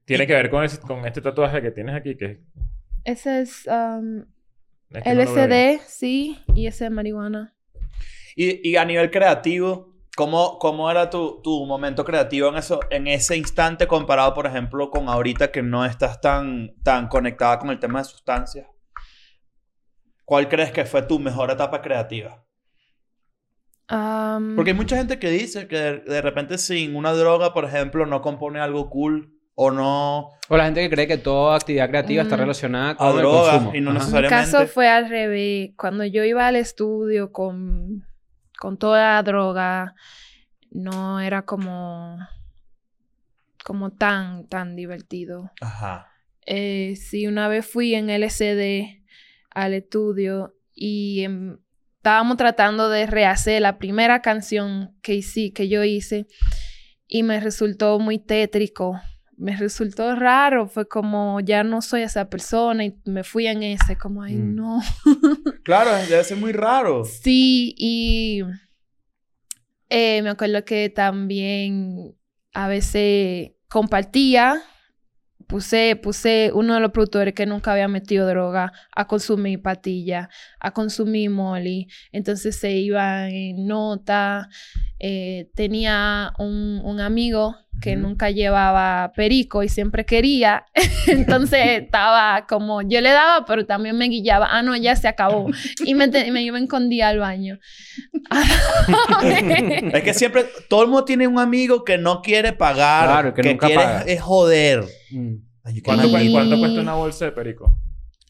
[0.06, 2.40] Tiene que ver con, ese- con este tatuaje que tienes aquí, que
[3.04, 4.24] Ese es um,
[4.94, 5.74] es que no lo veo bien.
[5.76, 7.54] LSD, sí, y ese es marihuana.
[8.34, 13.06] Y, y a nivel creativo, ¿cómo, cómo era tu, tu momento creativo en, eso, en
[13.06, 17.78] ese instante comparado, por ejemplo, con ahorita que no estás tan, tan conectada con el
[17.78, 18.66] tema de sustancias?
[20.24, 22.42] ¿Cuál crees que fue tu mejor etapa creativa?
[23.88, 27.64] Um, Porque hay mucha gente que dice que de, de repente sin una droga, por
[27.64, 31.88] ejemplo, no compone algo cool o no O la gente que cree que toda actividad
[31.88, 32.40] creativa está Mm.
[32.40, 33.74] relacionada a con el droga consumo.
[33.76, 33.98] y no Ajá.
[34.00, 34.52] en mi necesariamente.
[34.52, 35.70] caso fue al revés.
[35.78, 38.04] Cuando yo iba al estudio con,
[38.58, 39.94] con toda la droga,
[40.70, 42.18] no era como,
[43.64, 45.52] como tan, tan divertido.
[45.60, 46.12] Ajá.
[46.46, 49.02] Eh, sí, una vez fui en LCD
[49.50, 51.58] al estudio y em,
[51.96, 56.28] estábamos tratando de rehacer la primera canción que, hice, que yo hice
[57.08, 59.00] y me resultó muy tétrico.
[59.38, 63.96] Me resultó raro, fue como ya no soy esa persona y me fui en ese,
[63.98, 64.54] como ay Mm.
[64.54, 64.80] no.
[65.64, 67.04] Claro, debe ser muy raro.
[67.04, 68.42] Sí, y
[69.88, 72.16] eh, me acuerdo que también
[72.54, 74.62] a veces compartía,
[75.46, 80.28] puse, puse uno de los productores que nunca había metido droga a consumir patilla,
[80.60, 84.48] a consumir molly, entonces se iba en nota,
[84.98, 90.64] eh, tenía un, un amigo que nunca llevaba perico y siempre quería,
[91.06, 95.46] entonces estaba como, yo le daba, pero también me guillaba, ah, no, ya se acabó,
[95.84, 97.58] y me, te- me iba escondida al baño.
[99.92, 103.42] Es que siempre, todo el mundo tiene un amigo que no quiere pagar, Claro, que
[103.42, 104.02] nunca quiere paga.
[104.02, 104.84] es joder.
[105.10, 105.34] Mm.
[105.64, 107.76] Ay, ¿Cuánto, cu- Y- cuánto cuesta una bolsa de perico?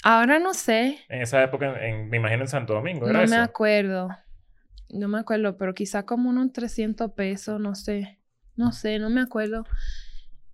[0.02, 3.20] Ahora no sé, En esa época, en, en- me imagino en Santo Domingo, no ¿era
[3.20, 3.40] me eso?
[3.40, 4.08] acuerdo,
[4.90, 8.15] no me acuerdo, pero quizá como unos 300 pesos, no sé,
[8.56, 9.64] no sé, no me acuerdo.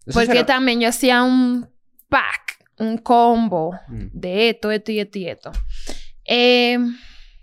[0.06, 1.68] Eso Porque será- también yo hacía un
[2.08, 4.06] pack, un combo Mm.
[4.12, 5.52] de esto, esto y esto y esto.
[6.24, 6.76] Eh,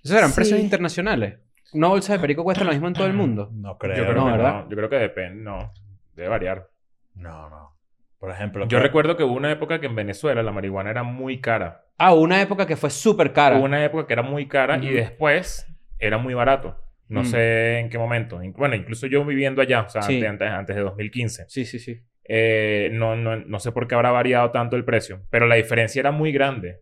[0.04, 1.39] Esos eran precios internacionales.
[1.74, 3.50] Una bolsa de perico cuesta lo mismo en todo el mundo.
[3.54, 3.93] No Yo creo.
[3.95, 4.54] creo no, que ¿verdad?
[4.63, 4.69] no.
[4.69, 5.43] Yo creo que depende.
[5.43, 5.72] No.
[6.15, 6.69] Debe variar.
[7.15, 7.76] No, no.
[8.17, 8.67] Por ejemplo.
[8.67, 11.86] Yo recuerdo que hubo una época que en Venezuela la marihuana era muy cara.
[11.98, 13.58] Ah, hubo una época que fue súper cara.
[13.58, 15.65] Hubo una época que era muy cara y después
[16.00, 16.78] era muy barato.
[17.10, 17.26] No Mm.
[17.26, 18.39] sé en qué momento.
[18.56, 20.13] Bueno, incluso yo viviendo allá, o sea, Sí.
[20.15, 21.45] antes, antes, antes de 2015.
[21.50, 22.00] Sí, sí, sí.
[22.24, 26.00] Eh, no, no, no sé por qué habrá variado tanto el precio, pero la diferencia
[26.00, 26.82] era muy grande.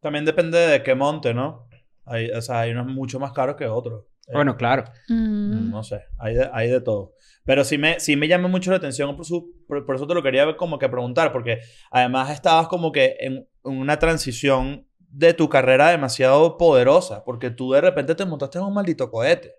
[0.00, 1.66] También depende de qué monte, ¿no?
[2.04, 4.04] Hay, o sea, hay unos mucho más caros que otros.
[4.28, 4.84] Eh, Bueno, claro.
[5.08, 7.12] mm, No sé, hay de, hay de todo.
[7.46, 10.14] Pero sí me, sí me llama mucho la atención, por, su- por, por eso te
[10.14, 15.32] lo quería como que preguntar, porque además estabas como que en, en una transición de
[15.32, 19.52] tu carrera demasiado poderosa, porque tú de repente te montaste en un maldito cohete.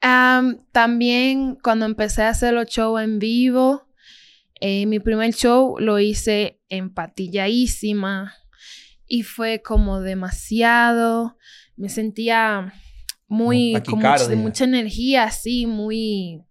[0.00, 3.88] Am, también cuando empecé a hacer los shows en vivo,
[4.60, 8.34] eh, mi primer show lo hice empatilladísima
[9.06, 11.36] y fue como demasiado,
[11.76, 12.74] me sentía
[13.28, 16.42] muy, con mucha, mucha energía, así, muy,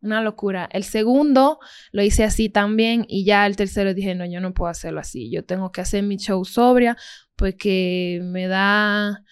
[0.00, 0.68] una locura.
[0.72, 1.58] El segundo
[1.92, 5.30] lo hice así también y ya el tercero dije, no, yo no puedo hacerlo así,
[5.30, 6.96] yo tengo que hacer mi show sobria
[7.40, 9.24] porque me da,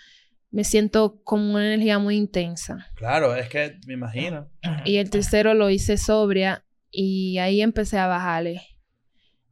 [0.51, 2.87] me siento como una energía muy intensa.
[2.95, 4.49] Claro, es que me imagino.
[4.87, 8.63] Y el tercero lo hice sobria y ahí empecé a bajarle.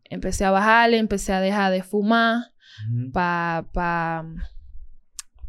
[0.04, 2.52] Empecé a bajarle, empecé a dejar de fumar
[2.90, 3.12] Ujú.
[3.12, 4.24] pa, pa,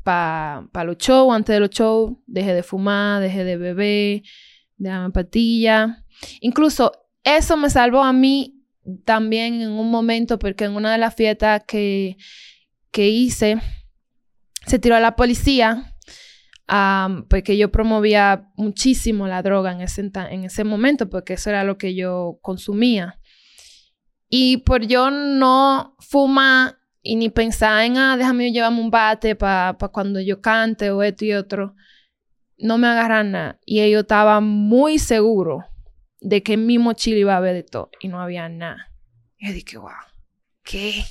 [0.04, 1.34] pa, pa los shows.
[1.34, 4.22] Antes de los shows dejé de fumar, dejé de beber,
[4.76, 6.04] de darme patilla.
[6.42, 6.92] Incluso
[7.24, 8.66] eso me salvó a mí
[9.06, 12.18] también en un momento porque en una de las fiestas que,
[12.98, 13.62] que hice
[14.66, 15.94] se tiró a la policía
[17.30, 21.78] porque yo promovía muchísimo la droga en ese, en ese momento porque eso era lo
[21.78, 23.20] que yo consumía.
[24.30, 29.36] Y por yo no fumar y ni pensar en, ah, déjame yo llevarme un bate
[29.36, 31.76] para cuando yo cante o esto y otro,
[32.58, 33.60] no me agarran nada.
[33.64, 35.66] Y ellos estaban muy seguros
[36.20, 38.92] de que en mi mochila iba a haber de todo y no había nada.
[39.38, 39.92] Y yo dije, wow,
[40.64, 41.04] ¿qué?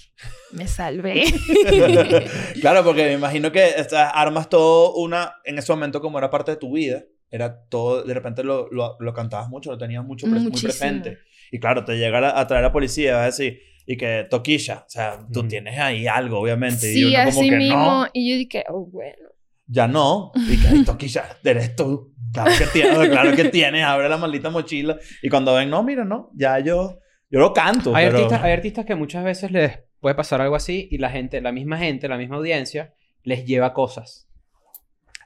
[0.53, 1.25] Me salvé.
[2.61, 6.53] claro, porque me imagino que estas armas todo una, en ese momento como era parte
[6.53, 10.27] de tu vida, era todo, de repente lo, lo, lo cantabas mucho, lo tenías mucho
[10.27, 10.69] muy Muchísimo.
[10.69, 11.19] presente.
[11.51, 13.97] Y claro, te llega a, a traer a la policía y vas a decir, y
[13.97, 15.49] que toquilla, o sea, tú Ujú.
[15.49, 16.91] tienes ahí algo, obviamente.
[16.91, 17.77] y sí, uno como así que mismo.
[17.77, 19.29] no, Y yo dije, oh, bueno.
[19.67, 20.33] ya no.
[20.35, 22.13] Y que "Ay, toquilla, eres tú.
[22.33, 24.99] Claro que tienes, claro que tienes, abre la maldita mochila.
[25.23, 26.99] Y cuando ven, no, mira, no, ya yo,
[27.31, 27.95] yo lo canto.
[27.95, 28.19] Hay, pero...
[28.19, 31.51] artistas, hay artistas que muchas veces les puede pasar algo así y la gente, la
[31.51, 34.29] misma gente, la misma audiencia, les lleva cosas.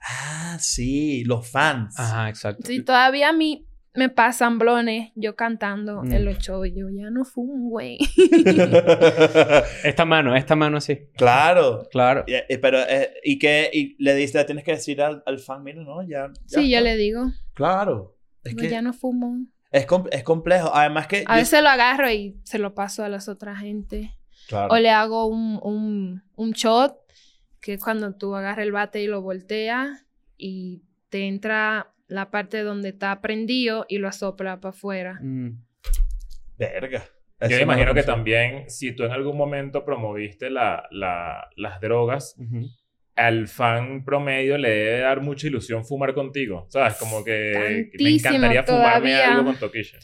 [0.03, 2.01] Ah, sí, los fans.
[2.01, 2.63] Ajá, exacto.
[2.67, 6.13] Sí, todavía a mí me pasan blones yo cantando Mm.
[6.15, 6.67] en los shows.
[6.69, 7.99] y Yo ya no fumo, güey.
[9.85, 10.99] Esta mano, esta mano así.
[11.15, 11.87] claro.
[11.91, 12.25] Claro.
[12.27, 13.69] Y, y- pero, eh, ¿y qué?
[13.73, 16.29] Y le diste, tienes que decir al, al fan, mira, no, ya.
[16.47, 16.89] ya Sí, yo está".
[16.91, 18.17] le digo, Claro.
[18.45, 19.45] Es "No, que ya no fumo.
[19.73, 20.71] es, com- es complejo.
[20.75, 21.25] Además que.
[21.27, 24.17] A yo- veces lo agarro y se lo paso a las otras gente.
[24.51, 24.75] Claro.
[24.75, 26.95] O le hago un, un, un shot,
[27.63, 30.05] que es cuando tú agarras el bate y lo volteas
[30.37, 35.19] y te entra la parte donde está prendido y lo asopla para afuera.
[35.23, 35.63] Mm.
[36.59, 37.05] Verga.
[37.43, 41.81] Yo me no imagino que también, si tú en algún momento promoviste la, la- las
[41.81, 42.67] drogas, Ujú.
[43.17, 46.67] al fan promedio le debe dar mucha ilusión fumar contigo.
[46.69, 46.95] ¿Sabes?
[46.97, 47.59] Como que, que
[48.05, 49.31] me Tantísimo, encantaría fumarme todavía.
[49.33, 49.99] algo con toquilla.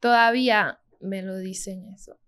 [0.00, 2.18] Todavía me lo dicen eso.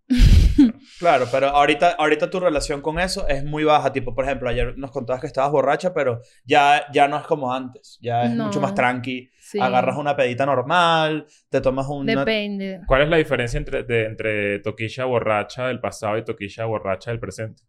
[0.98, 3.92] Claro, pero ahorita, ahorita tu relación con eso es muy baja.
[3.92, 7.52] Tipo, por ejemplo, ayer nos contabas que estabas borracha, pero ya, ya no es como
[7.52, 7.98] antes.
[8.00, 8.44] Ya es No.
[8.46, 9.28] mucho más tranqui.
[9.40, 9.58] Sí.
[9.60, 12.14] Agarras una pedita normal, te tomas una...
[12.20, 12.80] Depende.
[12.86, 17.20] ¿Cuál es la diferencia entre, de- entre toquilla borracha del pasado y toquilla borracha del
[17.20, 17.62] presente?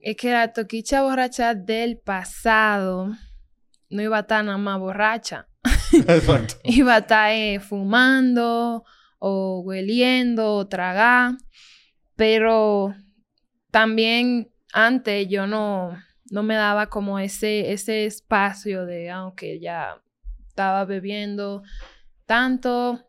[0.00, 3.10] Es que la toquicha borracha del pasado
[3.90, 5.48] no iba a estar nada más borracha.
[5.92, 6.54] Exacto.
[6.64, 8.84] Iba a estar eh, fumando
[9.26, 11.38] o hueliendo o tragar.
[12.14, 12.94] Pero
[13.70, 15.96] también antes yo no,
[16.30, 20.02] no me daba como ese, ese espacio de, aunque ya
[20.46, 21.62] estaba bebiendo
[22.26, 23.00] tanto.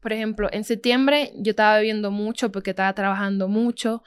[0.00, 4.02] Por ejemplo, en septiembre yo estaba bebiendo mucho porque estaba trabajando mucho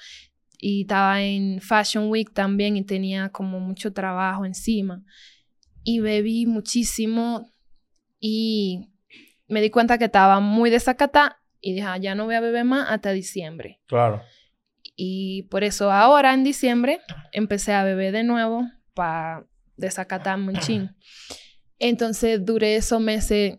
[0.58, 5.04] y estaba en Fashion Week también y tenía como mucho trabajo encima.
[5.84, 7.52] Y bebí muchísimo
[8.20, 8.90] y
[9.48, 12.66] me di cuenta que estaba muy desacatada y dije, "Ah, ya no voy a beber
[12.66, 13.80] más hasta diciembre.
[13.88, 14.22] Claro.
[14.96, 17.00] Y por eso ahora en diciembre
[17.32, 19.46] empecé a beber de nuevo para
[19.78, 20.90] desacatarme un chin.
[21.80, 23.56] Entonces duré esos meses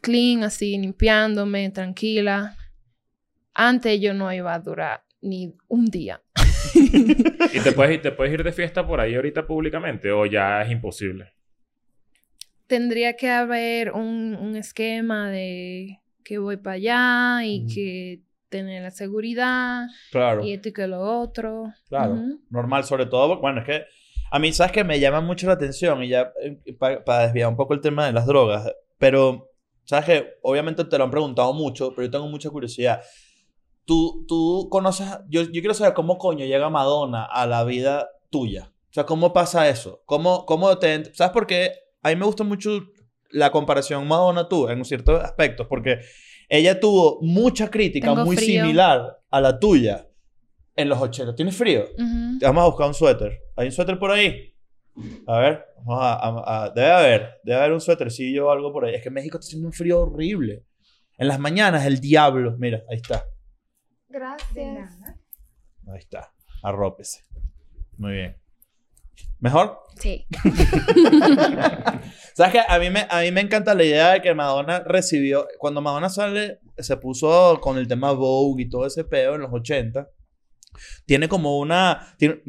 [0.00, 2.56] clean, así, limpiándome, tranquila.
[3.54, 6.22] antes yo no iba a durar ni un día.
[6.74, 10.62] ¿Y te puedes, ir- te puedes ir de fiesta por ahí ahorita públicamente o ya
[10.62, 11.32] es imposible?
[12.66, 18.90] Tendría que haber un, un esquema de que voy para allá y que tener la
[18.90, 20.44] seguridad Claro.
[20.44, 21.72] y esto y que lo otro.
[21.88, 22.40] Claro, Ujú.
[22.50, 23.84] normal, sobre todo, bueno, es que
[24.30, 26.32] a mí, ¿sabes que Me llama mucho la atención y ya
[26.80, 29.50] para desviar un poco el tema de las drogas, pero,
[29.84, 33.02] ¿sabes que Obviamente te lo han preguntado mucho, pero yo tengo mucha curiosidad.
[33.84, 38.72] Tú, tú conoces, yo, yo quiero saber cómo coño llega Madonna a la vida tuya.
[38.90, 40.02] O sea, ¿cómo pasa eso?
[40.06, 41.12] ¿Cómo, cómo te...
[41.14, 41.72] ¿Sabes por qué?
[42.02, 42.70] A mí me gusta mucho
[43.32, 46.00] la comparación Madonna-tú en ciertos aspectos, porque
[46.48, 48.62] ella tuvo mucha crítica Tengo muy frío.
[48.62, 50.06] similar a la tuya
[50.76, 51.34] en los 80.
[51.34, 51.84] ¿Tienes frío?
[52.40, 53.38] Vamos a buscar un suéter.
[53.56, 54.54] ¿Hay un suéter por ahí?
[55.26, 58.84] A ver, vamos a, a- a- debe haber, debe haber un suétercillo o algo por
[58.84, 58.94] ahí.
[58.94, 60.64] Es que en México está haciendo un frío horrible.
[61.18, 62.56] En las mañanas el diablo.
[62.58, 63.24] Mira, ahí está.
[64.08, 64.98] Gracias.
[65.86, 66.32] Ahí está.
[66.62, 67.24] Arrópese.
[67.96, 68.36] Muy bien.
[69.40, 69.78] ¿Mejor?
[69.98, 70.26] Sí.
[72.34, 72.60] ¿Sabes qué?
[72.66, 75.46] A mí, me, a mí me encanta la idea de que Madonna recibió...
[75.58, 79.52] Cuando Madonna sale, se puso con el tema Vogue y todo ese pedo en los
[79.52, 80.08] 80.
[81.06, 82.14] Tiene como una...
[82.18, 82.40] Tiene,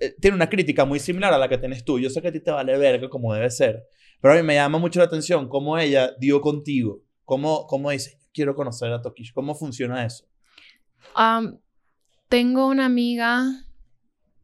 [0.00, 1.98] eh, tiene una crítica muy similar a la que tienes tú.
[1.98, 3.84] Yo sé que a ti te vale verga como debe ser.
[4.20, 7.02] Pero a mí me llama mucho la atención cómo ella dio contigo.
[7.24, 9.32] Cómo, cómo dice, quiero conocer a Tokish.
[9.32, 10.26] ¿Cómo funciona eso?
[11.14, 11.58] Am,
[12.28, 13.44] tengo una amiga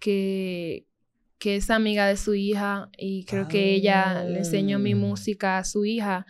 [0.01, 0.88] que,
[1.39, 4.97] que es amiga de su hija y creo que ella le enseñó mi Ah.
[4.97, 6.27] música a su hija.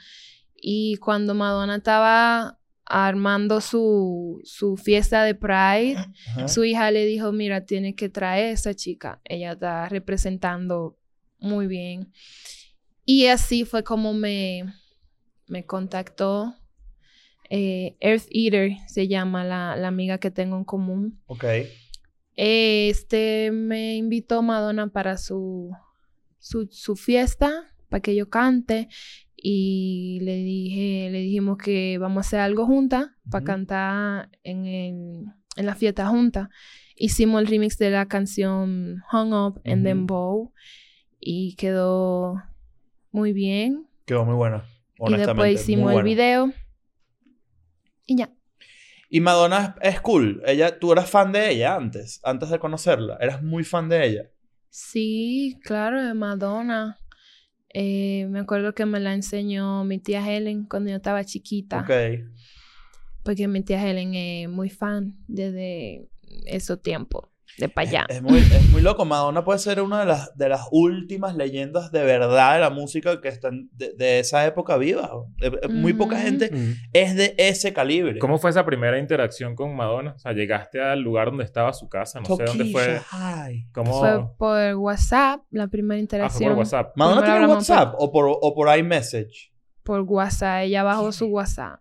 [0.54, 6.48] Y cuando Madonna estaba armando su, su fiesta de Pride, Ajá.
[6.48, 9.20] su hija le dijo, mira, tienes que traer a esa chica.
[9.24, 10.98] Ella está representando
[11.38, 12.12] muy bien.
[13.04, 14.64] Y así fue como me,
[15.46, 16.54] me contactó.
[17.50, 21.22] Eh, Earth Eater se llama la, la amiga que tengo en común.
[21.26, 21.44] Ok.
[22.40, 25.72] Este me invitó Madonna para su,
[26.38, 28.88] su, su fiesta, para que yo cante.
[29.34, 35.24] Y le dije, le dijimos que vamos a hacer algo juntas para cantar en, el-
[35.56, 36.48] en la fiesta juntas.
[36.94, 39.84] Hicimos el remix de la canción Hung Up en Ujú.
[39.88, 40.52] Dembow
[41.20, 42.34] y quedó
[43.10, 43.88] muy bien.
[44.06, 44.62] Quedó muy bueno.
[45.06, 46.04] Y después hicimos muy el bueno.
[46.04, 46.52] video
[48.06, 48.32] y ya.
[49.08, 50.42] Y Madonna es, cool.
[50.46, 53.16] Ella, tú eras fan de ella antes, antes de conocerla.
[53.20, 54.30] Eras muy fan de ella.
[54.68, 56.98] Sí, claro, de Madonna.
[57.70, 61.80] Eh, me acuerdo que me la enseñó mi tía Helen cuando yo estaba chiquita.
[61.80, 61.90] Ok.
[63.24, 66.08] Porque mi tía Helen es muy fan desde
[66.46, 68.06] esos tiempos, de para allá.
[68.08, 69.04] Es muy, es muy loco.
[69.04, 73.20] Madonna puede ser una de las, de las últimas leyendas de verdad de la música
[73.20, 75.10] que están de, de esa época viva.
[75.40, 76.24] Eh, eh, Muy poca Ujú.
[76.24, 76.74] gente Mm.
[76.92, 78.18] es de ese calibre.
[78.18, 80.12] ¿Cómo fue esa primera interacción con Madonna?
[80.14, 83.00] O sea, llegaste al lugar donde estaba su casa, no sé dónde fue.
[83.72, 83.98] ¿Cómo?
[83.98, 86.50] Fue por WhatsApp, la primera Ah, fue interacción.
[86.50, 86.92] por WhatsApp.
[86.96, 89.52] ¿Madonna tiene WhatsApp o por, o por iMessage?
[89.82, 91.80] Por WhatsApp, ella bajó su WhatsApp.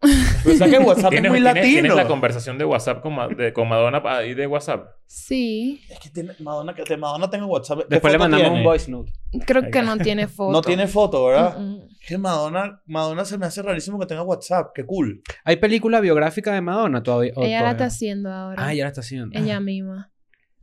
[0.00, 1.64] Pensaba que WhatsApp es ¿Tienes, muy latino.
[1.64, 4.86] tienes la conversación de WhatsApp con, Ma- de- con Madonna ahí de WhatsApp?
[5.06, 7.78] Sí, Es que tiene, Madonna, que de Madonna tengo WhatsApp.
[7.80, 8.58] ¿Qué Después le foto mandamos tiene?
[8.58, 9.12] un voice note.
[9.46, 10.52] creo que no tiene foto.
[10.52, 11.58] No tiene foto, ¿verdad?
[11.58, 11.80] Mm, mm.
[12.00, 14.72] Es que Madonna, Madonna se me hace rarísimo que tenga WhatsApp.
[14.74, 15.22] Qué cool.
[15.44, 17.32] ¿Hay película biográfica de Madonna todavía?
[17.34, 17.86] o Ella la está todavía?
[17.86, 18.64] haciendo ahora.
[18.66, 19.38] Ah, ya la está haciendo.
[19.38, 20.12] Ella misma.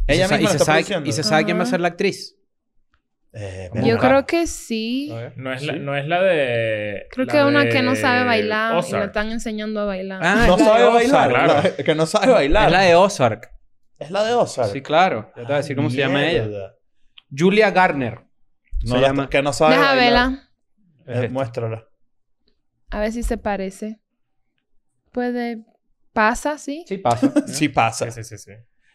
[0.07, 1.09] ¿Y Ella misma y la se está sabe, produciendo.
[1.09, 1.71] ¿Y se sabe quién va a Ajá.
[1.71, 2.37] ser la actriz?
[3.35, 5.11] Eh, Yo creo que sí.
[5.35, 7.07] No es, la, no es la de.
[7.09, 8.99] Creo la que una de que no sabe bailar y Ozark.
[8.99, 10.21] la están enseñando a bailar.
[10.23, 11.27] Ah, no es sabe de bailar.
[11.31, 11.31] Ozark.
[11.47, 11.63] claro.
[11.77, 12.65] la- que no sabe bailar.
[12.67, 13.51] Es la de Ozark.
[13.97, 14.71] Es la de Ozark.
[14.71, 15.29] Sí, claro.
[15.35, 16.75] Ya te voy a decir cómo se llama ella.
[17.35, 18.19] Julia Garner.
[18.83, 19.29] No se la- llama.
[19.29, 20.29] Que no sabe Deja bailar.
[21.07, 21.87] Es Eh, muéstrala.
[22.91, 23.99] A ver si se parece.
[25.11, 25.63] Puede.
[26.13, 26.85] Pasa, sí.
[26.87, 27.33] Sí, pasa.
[27.47, 28.11] Sí pasa.
[28.11, 28.37] Sí, sí, sí.
[28.37, 28.51] sí.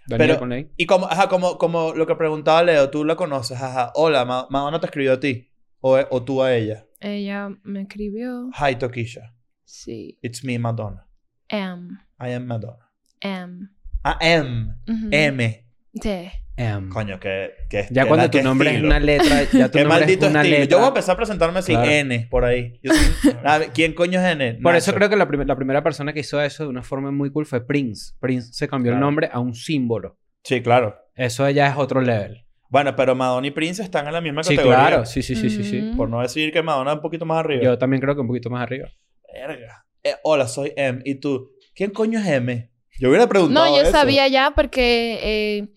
[0.08, 0.70] Daniel, Pero-.
[0.76, 3.92] Y como, ajá, como, como lo que preguntaba Leo, tú la conoces, ajá.
[3.94, 5.50] Hola, Ma- Madonna te escribió a ti.
[5.80, 6.86] O, o tú a ella.
[7.00, 8.50] Ella me escribió.
[8.58, 9.34] Hi, Tokisha.
[9.64, 10.18] Sí.
[10.22, 11.06] It's me, Madonna.
[11.48, 11.90] M.
[12.20, 12.90] I am Madonna.
[13.20, 13.68] M.
[14.02, 14.74] Ah, M.
[14.88, 15.08] Ujú.
[15.12, 15.66] M.
[16.02, 16.28] Sí.
[16.58, 19.84] Em, Coño, que, que ya que cuando tu nombre es una letra, ya tu Qué
[19.84, 20.58] nombre maldito es una estilo.
[20.58, 20.70] letra.
[20.72, 21.90] Yo voy a empezar a presentarme así, Claro.
[21.90, 22.80] N, por ahí.
[22.82, 24.54] Yo soy- a ver, ¿Quién coño es N?
[24.62, 27.10] Por eso creo que la, prim- la primera persona que hizo eso de una forma
[27.12, 28.12] muy cool fue Prince.
[28.18, 30.18] Prince se cambió el nombre a un símbolo.
[30.42, 30.96] Sí, claro.
[31.14, 32.44] Eso ya es otro level.
[32.70, 34.86] Bueno, pero Madonna y Prince están en la misma Sí, categoría.
[34.88, 35.06] claro.
[35.06, 35.80] Sí, sí, sí, sí, sí.
[35.80, 35.96] Ujú.
[35.96, 37.62] Por no decir que Madonna es un poquito más arriba.
[37.62, 38.88] Yo también creo que un poquito más arriba.
[39.32, 39.84] Verga.
[40.02, 41.00] Eh, hola, soy M.
[41.04, 41.50] ¿Y tú?
[41.74, 42.70] ¿Quién coño es M?
[43.00, 43.92] Yo hubiera preguntado No, yo eso.
[43.92, 45.68] sabía ya porque eh,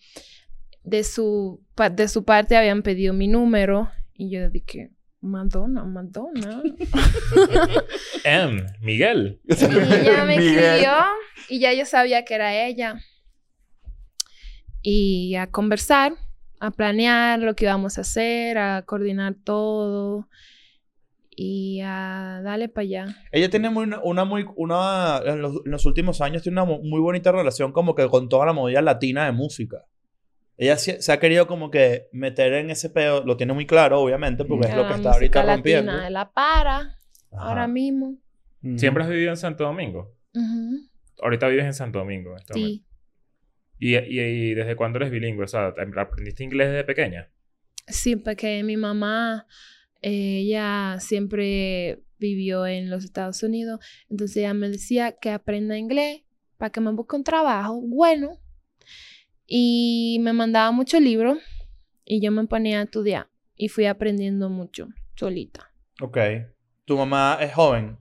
[0.84, 6.64] de, su, pa- de su parte habían pedido mi número y yo dije, Madonna, Madonna.
[8.24, 8.66] M.
[8.82, 9.40] Miguel.
[9.48, 10.58] Y ella me Miguel.
[10.58, 10.94] escribió
[11.50, 13.00] y ya yo sabía que era ella.
[14.82, 16.14] Y a conversar,
[16.60, 20.28] a planear lo que íbamos a hacer, a coordinar todo
[21.30, 23.06] y a darle para allá.
[23.32, 26.82] Ella tiene muy, una muy, una, en los, en los últimos años tiene una mu-
[26.84, 29.86] muy bonita relación como que con toda la movida latina de música.
[30.62, 34.00] Ella se, se ha querido como que meter en ese peo, lo tiene muy claro,
[34.00, 35.92] obviamente, porque es lo La que está ahorita música rompiendo.
[35.92, 36.98] latina de la para Ajá.
[37.32, 38.18] ahora mismo.
[38.62, 38.78] Mm.
[38.78, 40.14] ¿Siempre has vivido en Santo Domingo?
[41.22, 42.32] Ahorita vives en Santo Domingo.
[42.32, 42.54] en este.
[42.54, 42.86] Sí,
[43.80, 45.46] ¿Y, y, y desde cuándo eres bilingüe?
[45.46, 47.30] O sea, ¿aprendiste inglés desde pequeña?
[47.88, 49.48] sí, porque mi mamá,
[50.02, 56.22] ella siempre vivió en los Estados Unidos, entonces ella me decía que aprenda inglés
[56.58, 58.38] para que me busque un trabajo bueno.
[59.48, 61.38] Y me mandaba muchos libros
[62.06, 65.72] y yo me ponía a estudiar y fui aprendiendo mucho solita.
[66.02, 66.18] Ok.
[66.86, 67.98] Tu mamá es joven,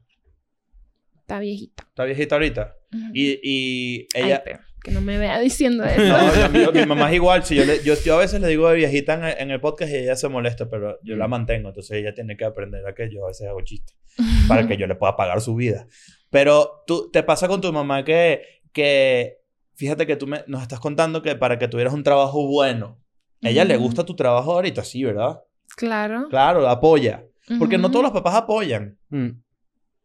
[1.20, 1.84] Está viejita.
[1.88, 2.76] está viejita ahorita.
[3.14, 4.42] Y, y Ay, ella...
[4.44, 6.02] pero que no me vea diciendo eso.
[6.02, 7.44] No, yo- mi, mi mamá es igual.
[7.44, 9.60] Si yo, le- yo, yo a veces le digo de viejita en el, en el
[9.60, 11.68] podcast y ella se molesta, pero yo la mantengo.
[11.68, 13.94] Entonces ella tiene que aprender a que yo a veces hago chistes
[14.48, 15.86] para que yo le pueda pagar su vida.
[16.30, 19.39] Pero tú, te pasa con tu mamá que, que
[19.80, 22.98] fíjate que tú me, nos estás contando que para que tuvieras un trabajo bueno,
[23.42, 24.84] ¿a ella le gusta tu trabajo ahorita?
[24.84, 25.40] Sí, ¿verdad?
[25.74, 26.28] Claro.
[26.28, 27.24] Claro, apoya.
[27.58, 28.98] Porque no todos los papás apoyan.
[29.08, 29.30] Mm.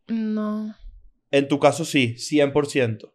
[0.07, 0.73] No.
[1.29, 3.11] En tu caso sí, 100%.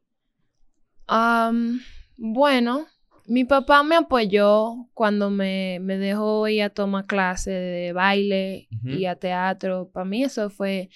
[1.07, 1.81] Am,
[2.19, 2.87] bueno,
[3.27, 9.07] mi papá me apoyó cuando me, me dejó ir a tomar clases de baile y
[9.07, 9.89] a teatro.
[9.91, 10.91] Para mí eso fue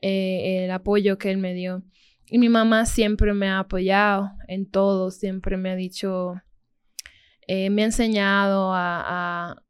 [0.00, 1.82] eh, el apoyo que él me dio.
[2.30, 6.34] Y mi mamá siempre me ha apoyado en todo, siempre me ha dicho,
[7.46, 9.62] eh, me ha enseñado a, a,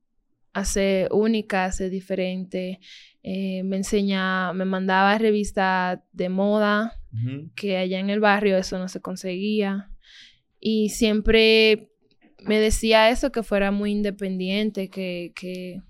[0.52, 2.78] a ser única, a ser diferente.
[3.22, 6.96] Eh, me enseña, me mandaba revistas de moda
[7.56, 9.90] que allá en el barrio eso no se conseguía.
[10.60, 11.90] Y siempre
[12.44, 15.82] me decía eso, que fuera muy independiente, que, que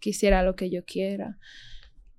[0.00, 1.38] quisiera lo que yo quiera.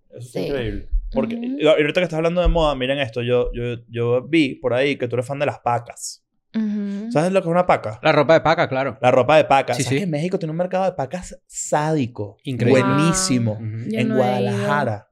[0.09, 0.39] Eso es Sí.
[0.47, 0.89] increíble.
[1.15, 1.45] Porque Ujú.
[1.59, 4.97] y ahorita que estás hablando de moda, miren esto, yo, yo, yo vi por ahí
[4.97, 6.21] que tú eres fan de las pacas.
[6.53, 7.11] Ujú.
[7.11, 7.99] ¿Sabes lo que es una paca?
[8.03, 8.97] La ropa de paca, claro.
[9.01, 9.75] La ropa de pacas.
[9.77, 9.97] Sí, ¿Sabes sí.
[9.99, 12.37] que en México tiene un mercado de pacas sádico.
[12.43, 12.81] Increíble.
[12.83, 13.53] Buenísimo.
[13.53, 13.89] Ujú.
[13.89, 14.15] Yo en no.
[14.17, 15.09] Guadalajara.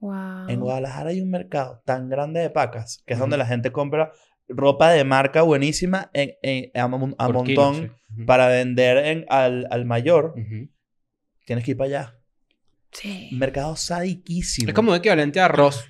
[0.00, 0.48] Wow.
[0.48, 4.12] En Guadalajara hay un mercado tan grande de pacas que es donde la gente compra
[4.48, 8.24] ropa de marca buenísima en, en- a, mon- a Por montón kilo, sí.
[8.24, 10.34] Para vender en, al, al mayor.
[11.46, 12.18] Tienes que ir para allá.
[12.94, 13.28] Sí.
[13.32, 14.68] Un mercado sadiquísimo.
[14.68, 15.84] Es como equivalente a arroz.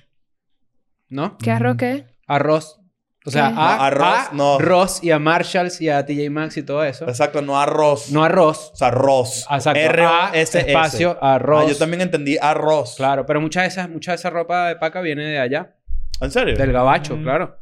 [1.07, 1.37] ¿No?
[1.37, 2.05] ¿Qué arroz qué?
[2.27, 2.79] Arroz.
[3.27, 3.53] O sea, ¿Qué?
[3.53, 4.59] a, No, arroz, a no.
[4.59, 7.07] Ross y a Marshalls y a TJ Maxx y todo eso.
[7.07, 8.11] Exacto, no arroz.
[8.11, 8.71] No arroz.
[8.73, 9.45] O sea, arroz.
[9.49, 9.79] Exacto.
[9.79, 10.57] R-O-S-S.
[10.57, 11.65] A, espacio, arroz.
[11.65, 12.95] Ah, yo también entendí arroz.
[12.97, 15.75] Claro, pero mucha de esa, mucha de esa ropa de paca viene de allá.
[16.21, 16.55] ¿En serio?
[16.55, 17.23] Del gabacho, Mm.
[17.23, 17.57] claro.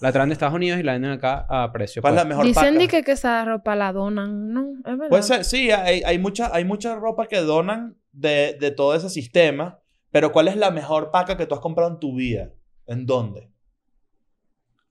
[0.00, 2.02] La traen de Estados Unidos y la venden acá a precio.
[2.02, 2.28] ¿Cuál es la pues.
[2.30, 2.86] mejor Dicen paca?
[2.88, 4.66] que, que esa ropa la donan, ¿no?
[4.80, 5.08] Es verdad.
[5.08, 9.10] Puede ser, sí, hay, hay, mucha, hay mucha ropa que donan de, de todo ese
[9.10, 9.78] sistema,
[10.10, 12.50] pero ¿cuál es la mejor paca que tú has comprado en tu vida?
[12.86, 13.50] ¿En dónde?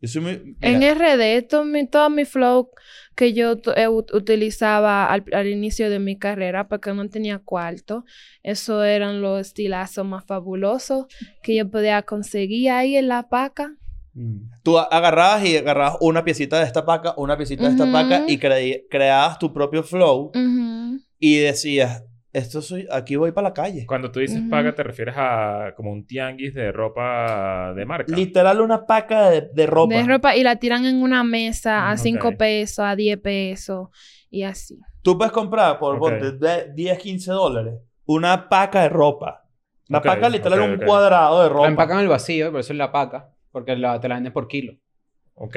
[0.01, 0.57] Yo soy muy...
[0.59, 2.71] En RD, todo mi, todo mi flow
[3.15, 8.03] que yo eh, ut- utilizaba al, al inicio de mi carrera, porque no tenía cuarto,
[8.41, 11.05] eso eran los estilazos más fabulosos
[11.41, 13.77] que yo podía conseguir ahí en la paca.
[14.13, 14.49] Mm.
[14.61, 18.37] Tú agarrabas y agarrabas una piecita de esta paca, una piecita de esta paca y
[18.39, 20.31] cre- creabas tu propio flow
[21.17, 22.03] y decías,
[22.33, 23.85] esto soy, aquí voy para la calle.
[23.85, 24.49] Cuando tú dices Ujú.
[24.49, 28.13] paga, te refieres a como un tianguis de ropa de marca.
[28.15, 29.93] Literal una paca de, de ropa.
[29.95, 32.35] De ropa y la tiran en una mesa a Mm, 5 ok.
[32.37, 33.89] pesos, a 10 pesos
[34.29, 34.79] y así.
[35.03, 35.99] Tú puedes comprar por Ok.
[36.01, 37.75] ponte, de 10, 15 dólares
[38.05, 39.45] una paca de ropa.
[39.87, 41.67] La paca literal es un cuadrado de La ropa.
[41.67, 43.29] empacan al vacío, por eso es la paca.
[43.51, 44.73] Porque la- te la venden por kilo.
[45.35, 45.55] Ok.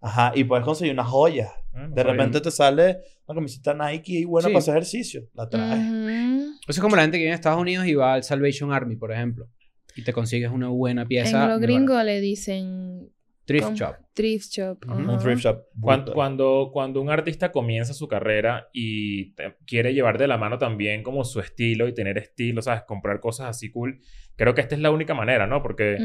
[0.00, 1.50] Ajá, y puedes conseguir unas joyas.
[1.76, 4.52] Ah, no De repente te sale una camiseta Nike y buena Sí.
[4.52, 5.28] para hacer ejercicio.
[5.34, 5.78] La traes.
[5.78, 6.52] Ujú.
[6.68, 8.96] Eso es como la gente que viene a Estados Unidos y va al Salvation Army,
[8.96, 9.46] por ejemplo.
[9.94, 11.30] Y te consigues una buena pieza.
[11.30, 11.60] En barata.
[11.60, 13.10] gringos le dicen
[13.46, 13.94] Thrift shop.
[14.12, 14.78] thrift shop.
[14.88, 15.66] Un thrift shop.
[15.80, 16.14] Cuando, brutal.
[16.14, 21.04] cuando, cuando un artista comienza su carrera y te- quiere llevar de la mano también
[21.04, 22.82] como su estilo y tener estilo, ¿sabes?
[22.82, 24.00] Comprar cosas así cool.
[24.34, 25.62] Creo que esta es la única manera, ¿no?
[25.62, 25.96] Porque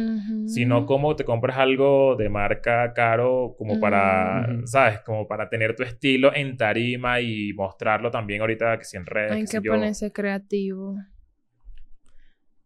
[0.45, 4.67] si no, ¿cómo te compras algo de marca caro como para, Ujú.
[4.67, 4.99] ¿sabes?
[5.01, 9.31] Como para tener tu estilo en tarima y mostrarlo también ahorita que si en redes,
[9.31, 9.71] Hay que yo.
[9.73, 10.95] ponerse creativo.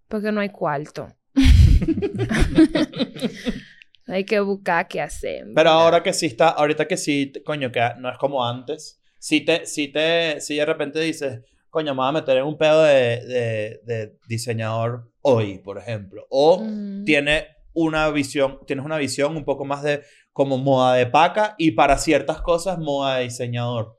[0.10, 1.08] Porque no hay cuarto.
[4.08, 5.46] hay que buscar qué hacer.
[5.54, 9.02] Pero ahora que sí está, ahorita que sí, coño, que no es como antes.
[9.20, 12.58] Si te, si te, si de repente dices, coño, me voy a meter en un
[12.58, 12.94] pedo de,
[13.26, 16.26] de, de diseñador hoy, por ejemplo.
[16.30, 17.06] O Mm.
[17.06, 20.04] tiene una visión, tienes una visión un poco más de
[20.34, 23.98] como moda de paca y para ciertas cosas moda de diseñador.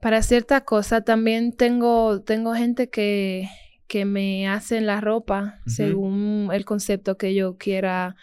[0.00, 3.48] Para ciertas cosas también tengo, tengo gente que,
[3.86, 5.68] que me hacen la ropa Ujú.
[5.68, 8.16] según el concepto que yo quiera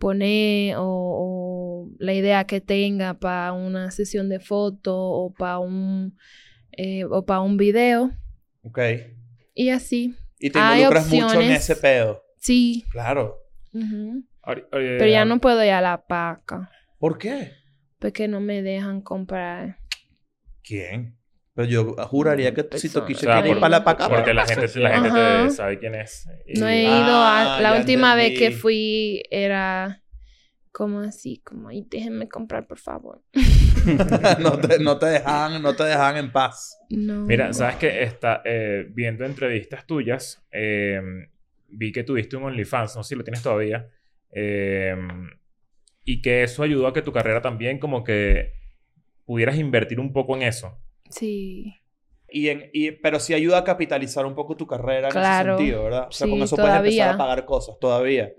[0.00, 6.16] poner o, o la idea que tenga para una sesión de foto o para un,
[6.72, 8.10] eh, o para un video.
[8.62, 8.78] Ok.
[9.54, 10.16] Y así.
[10.40, 11.70] Y te Hay involucras mucho en opciones.
[11.70, 12.22] ese pedo.
[12.38, 12.84] Sí.
[12.90, 13.36] Claro.
[13.74, 14.22] eh,
[14.72, 17.52] Pero ya no puedo ir a la paca ¿Por qué?
[17.98, 19.76] porque no me dejan comprar.
[20.64, 21.16] ¿Quién?
[21.60, 22.94] Pero yo juraría que si Persona.
[23.06, 24.08] Toquicha O sea, ir por- para la paca.
[24.08, 26.26] Porque pues, la gente, la gente te sabe quién es.
[26.46, 27.60] Y- No he Ah, ido a...
[27.60, 30.02] La ya última vez que fui era
[30.72, 33.22] como así, como, ay, déjenme comprar, por favor.
[34.38, 36.78] no, te, no te dejan, no te dejan en paz.
[36.88, 37.26] No.
[37.26, 41.00] Mira, sabes que está eh, viendo entrevistas tuyas, eh,
[41.68, 43.88] vi que tuviste un OnlyFans, no sé si lo tienes todavía,
[44.32, 44.96] eh,
[46.04, 48.52] y que eso ayudó a que tu carrera también como que
[49.24, 50.78] pudieras invertir un poco en eso.
[51.10, 51.74] Sí.
[52.32, 55.84] Y en, y, pero sí ayuda a capitalizar un poco tu carrera en ese sentido,
[55.84, 56.06] ¿verdad?
[56.08, 58.30] O sea, Sí, con eso puedes empezar a pagar cosas todavía.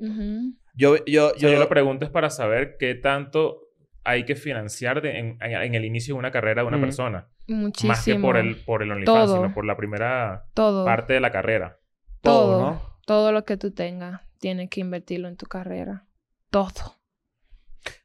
[0.75, 3.63] Yo, yo, O sea, yo, lo pregunto es para saber qué tanto
[4.05, 6.85] hay que financiar de- en, en- en el inicio de una carrera de una Ujú.
[6.85, 7.27] persona.
[7.47, 7.89] Muchísimo.
[7.91, 9.35] Más que por el, por el OnlyFans, Todo.
[9.41, 10.85] sino por la primera Todo.
[10.85, 11.77] parte de la carrera.
[12.21, 12.61] todo, todo.
[12.61, 12.81] ¿no?
[13.05, 16.05] Todo lo que tú tengas, tienes que invertirlo en tu carrera.
[16.49, 16.71] Todo.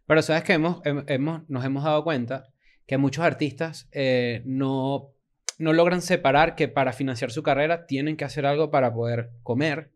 [0.07, 2.49] Pero sabes que hemos, hem- hemos, nos hemos dado cuenta
[2.87, 5.11] que muchos artistas eh, no,
[5.59, 9.93] no logran separar que para financiar su carrera tienen que hacer algo para poder comer,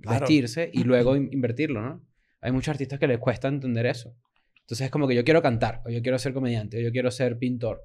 [0.00, 0.20] Claro.
[0.20, 2.04] vestirse y luego in- invertirlo, ¿no?
[2.42, 4.14] Hay muchos artistas que les cuesta entender eso.
[4.60, 7.10] Entonces es como que yo quiero cantar, o yo quiero ser comediante, o yo quiero
[7.10, 7.82] ser pintor.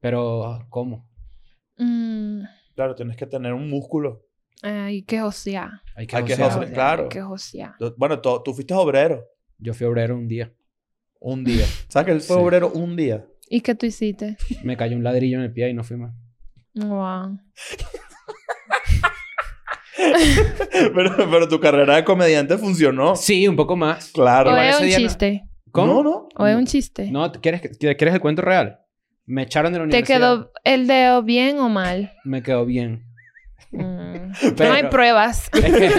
[0.00, 1.08] Pero, ¿cómo?
[1.76, 2.42] Mm,
[2.74, 4.24] Claro, tienes que tener un músculo.
[4.62, 5.70] hay que josear.
[5.96, 6.50] Hay que Hay que josear.
[6.52, 6.72] josear.
[6.72, 7.02] claro.
[7.04, 7.74] Hay que josear.
[7.96, 9.24] Bueno, tú, tú fuiste obrero
[9.58, 10.52] Yo fui obrero un día.
[11.20, 11.66] un día.
[11.88, 12.42] ¿Sabes que él fue Sí.
[12.42, 13.26] obrero un día?
[13.52, 14.36] ¿Y qué tú hiciste?
[14.62, 16.14] Me cayó un ladrillo en el pie y no fui más.
[16.74, 17.36] Wow.
[20.94, 23.16] pero, pero tu carrera de comediante funcionó.
[23.16, 24.12] Sí, un poco más.
[24.12, 24.52] Claro.
[24.52, 25.42] ¿O es un chiste?
[25.66, 26.02] No, ¿Cómo?
[26.04, 26.28] no.
[26.36, 27.10] ¿O es un chiste?
[27.10, 28.78] No, ¿quieres, ¿quieres el cuento real?
[29.26, 30.18] Me echaron de la ¿Te universidad.
[30.18, 32.12] quedó el dedo bien o mal?
[32.24, 33.04] Me quedó bien.
[34.56, 35.50] Pero- No hay pruebas.
[35.54, 35.90] Es que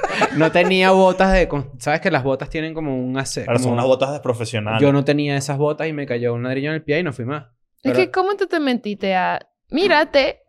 [0.36, 1.48] no tenía botas de...
[1.78, 4.80] ¿Sabes que las botas tienen como un ace- Ahora son como- unas botas de profesional.
[4.80, 7.12] Yo no tenía esas botas y me cayó un ladrillo en el pie y no
[7.12, 7.44] fui más.
[7.82, 9.40] Es Pero- que, ¿cómo tú te mentiste a...
[9.70, 10.40] Mírate.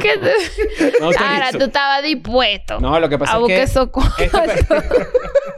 [0.00, 4.36] ¿Qué te- No, Ahora tú estabas dispuesto No, lo que pasa a es que esta,
[4.36, 5.06] pe-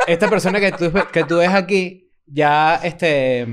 [0.06, 3.46] esta persona que tú, que tú ves aquí ya, este,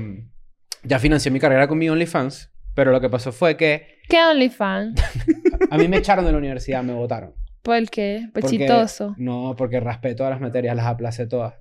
[0.82, 2.52] ya financió mi carrera con mi OnlyFans.
[2.74, 5.02] Pero lo que pasó fue que ¿Qué OnlyFans?
[5.70, 7.34] a mí me echaron de la universidad, me votaron.
[7.62, 8.28] ¿Por qué?
[8.46, 9.14] Chistoso.
[9.18, 11.54] No, porque raspé todas las materias, las aplacé todas.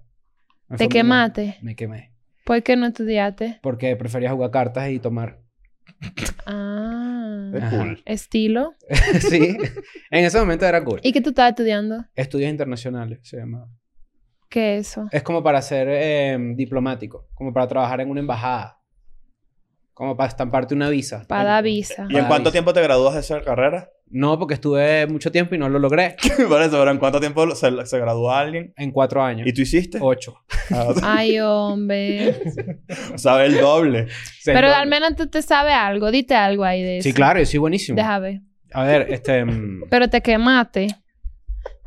[0.68, 1.58] Me ¿Te quemaste?
[1.62, 2.12] Me quemé.
[2.44, 3.60] ¿Por qué no estudiaste?
[3.64, 5.40] Porque prefería jugar cartas y tomar.
[6.48, 7.52] Ah.
[7.56, 8.04] Es cool.
[8.06, 8.76] Estilo.
[9.20, 9.58] sí.
[10.12, 11.00] En ese momento era cool.
[11.02, 12.06] ¿Y qué tú estabas estudiando?
[12.14, 13.68] Estudios internacionales se llama.
[14.50, 15.08] ¿Qué es eso?
[15.12, 18.80] Es como para ser eh, diplomático, como para trabajar en una embajada,
[19.96, 21.26] como para estamparte una visa.
[21.28, 22.06] Para dar visa.
[22.10, 22.52] ¿Y en cuánto visa.
[22.52, 23.90] tiempo te gradúas de esa carrera?
[24.08, 26.18] No, porque estuve mucho tiempo y no lo logré.
[26.50, 28.74] Por eso, pero ¿en cuánto tiempo se, se gradúa alguien?
[28.76, 29.48] En cuatro años.
[29.48, 29.98] ¿Y tú hiciste?
[30.02, 30.36] Ocho.
[30.70, 32.36] Ah, Ay, hombre.
[33.16, 34.08] Sabes el doble.
[34.44, 36.12] Pero al menos tú te sabes algo.
[36.12, 37.10] Dite algo ahí de eso.
[37.10, 37.96] Sí, claro, yo soy buenísimo.
[37.96, 38.42] Deja ver.
[38.74, 39.46] A ver, este...
[39.46, 40.88] mm, Pero te quemaste.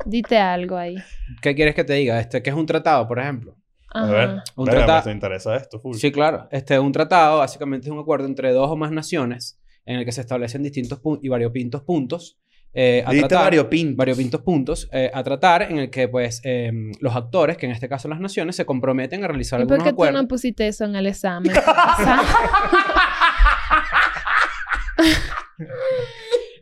[0.03, 0.95] Dite algo ahí.
[1.43, 2.19] ¿Qué quieres que te diga?
[2.19, 3.55] Este, ¿qué es un tratado, por ejemplo?
[3.93, 4.11] A Ajá.
[4.11, 4.29] ver.
[4.55, 5.95] Un Verga, trata- me interesa esto, full.
[5.95, 6.47] Sí, claro.
[6.51, 10.11] Este, un tratado básicamente es un acuerdo entre dos o más naciones en el que
[10.11, 12.37] se establecen distintos y variopintos puntos
[12.71, 13.97] eh, a tratar- variopintos.
[13.97, 17.89] variopintos puntos eh, a tratar en el que pues eh, los actores, que en este
[17.89, 20.21] caso las naciones, se comprometen a realizar ¿Y por algunos qué tú acuerdos.
[20.21, 21.51] no pusiste eso en el examen?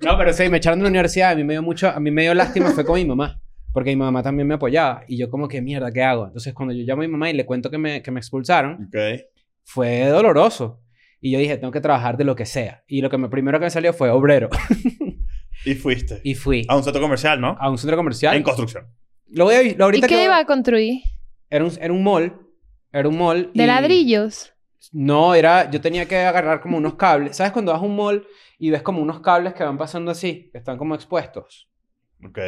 [0.01, 1.31] No, pero sí, me echaron de la universidad.
[1.31, 3.41] A mí me dio mucho, a mí me dio lástima fue con mi mamá.
[3.77, 5.03] Porque mi mamá también me apoyaba.
[5.07, 6.25] Y yo como que, mierda, ¿qué hago?
[6.25, 8.89] Entonces, cuando yo llamo a mi mamá y le cuento que me, que me expulsaron,
[9.63, 10.81] fue doloroso.
[11.21, 12.83] Y yo dije, tengo que trabajar de lo que sea.
[12.87, 14.49] Y lo que me, primero que me salió fue obrero.
[15.63, 16.21] Y fuiste.
[16.23, 17.55] y fui A un centro comercial, ¿no?
[17.59, 18.35] a un centro comercial.
[18.35, 18.87] En construcción.
[19.27, 21.03] Lo voy a lo ¿Y ahorita qué que iba a construir?
[21.47, 22.35] era un era un mall,
[22.91, 24.53] era un mall ¿De y- ladrillos?
[24.91, 27.37] No, era yo tenía que agarrar como unos cables.
[27.37, 28.25] ¿Sabes cuando vas a un mall
[28.57, 31.69] y ves como unos cables que van pasando así, que están como expuestos?
[32.25, 32.39] Ok.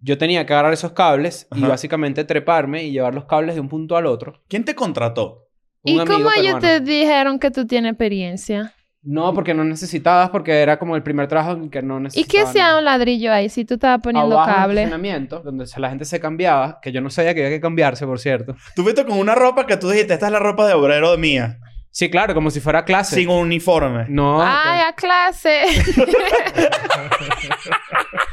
[0.00, 3.68] Yo tenía que agarrar esos cables y básicamente treparme y llevar los cables de un
[3.68, 4.42] punto al otro.
[4.48, 5.46] ¿Quién te contrató?
[5.82, 8.74] Un ¿Y amigo cómo ellos te dijeron que tú tienes experiencia?
[9.02, 12.30] No, porque no necesitabas, porque era como el primer trabajo en que no ¿Y necesitaba.
[12.30, 14.82] qué hacía un ladrillo ahí si tú estabas poniendo Abajo cable?
[14.82, 18.18] estacionamiento, donde la gente se cambiaba, que yo no sabía que había que cambiarse, por
[18.18, 18.54] cierto.
[18.76, 21.16] Tú fuiste con una ropa que tú dijiste, esta es la ropa de obrero de
[21.18, 21.58] mía.
[21.92, 23.16] Sí, claro, como si fuera clase.
[23.16, 24.04] Sin uniforme.
[24.10, 24.42] No.
[24.42, 25.62] ¡Ay, a clase!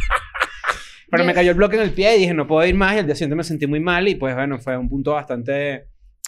[1.10, 2.96] Pero me Yo- cayó el bloque en el pie y dije, no puedo ir más.
[2.96, 4.08] Y al día siguiente me sentí muy mal.
[4.08, 5.88] Y pues bueno, fue un punto bastante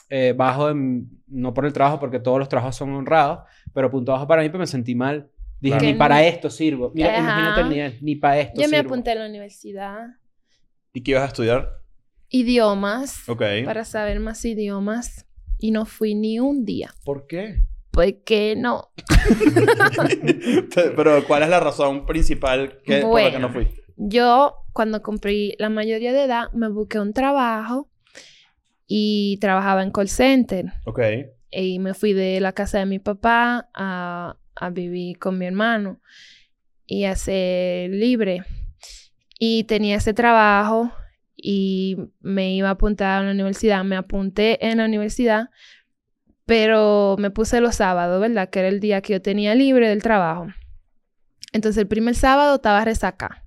[0.10, 3.40] eh, bajo, en- no por el trabajo, porque todos los trabajos son honrados,
[3.74, 5.30] pero punto bajo para mí, pues me sentí mal.
[5.60, 5.92] Dije, Claro.
[5.94, 6.92] ni para esto sirvo.
[6.96, 7.20] Mira, Ajá.
[7.20, 8.90] imagínate el nivel, ni para esto Yo me sirvo.
[8.90, 10.08] apunté a la universidad.
[10.94, 11.70] ¿Y qué ibas a estudiar?
[12.30, 13.28] Idiomas.
[13.30, 13.44] Ok.
[13.66, 15.26] Para saber más idiomas.
[15.60, 16.92] Y no fui ni un día.
[17.04, 17.64] ¿Por qué?
[17.92, 18.90] Porque no.
[20.96, 23.68] Pero ¿cuál es la razón principal que, por la que no Bueno.
[23.70, 23.79] fui?
[24.02, 27.90] Yo, cuando cumplí la mayoría de edad, me busqué un trabajo
[28.88, 30.72] y trabajaba en call center.
[30.86, 31.00] Ok.
[31.52, 36.00] Y me fui de la casa de mi papá a, a vivir con mi hermano
[36.86, 38.46] y a ser libre.
[39.38, 40.94] Y tenía ese trabajo
[41.36, 43.84] y me iba a apuntar a la universidad.
[43.84, 45.50] Me apunté en la universidad,
[46.46, 48.50] pero me puse los sábados, ¿verdad?
[48.50, 50.48] Que era el día que yo tenía libre del trabajo.
[51.52, 53.44] Entonces el primer sábado estaba resaca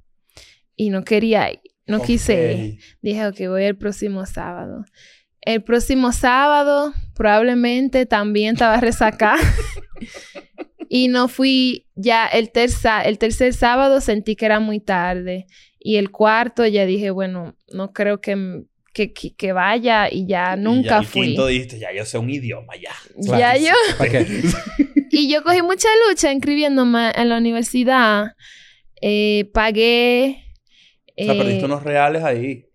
[0.77, 2.79] y no quería ir, no quise ir.
[3.03, 4.85] Dije, ok, voy el próximo sábado.
[5.41, 9.37] El próximo sábado probablemente también estaba resaca.
[10.89, 15.47] y no fui ya el, terza- el tercer sábado sentí que era muy tarde.
[15.79, 18.63] Y el cuarto ya dije, bueno, no creo que,
[18.95, 21.27] que, que- que vaya y ya Y nunca ya el fui.
[21.29, 22.93] quinto dijiste, ya yo sé un idioma, ya.
[23.17, 23.73] Ya yo.
[25.15, 28.29] Y yo cogí mucha lucha inscribiéndome en la universidad.
[29.03, 30.42] Eh, pagué.
[31.17, 32.67] O sea, eh, perdiste unos reales ahí.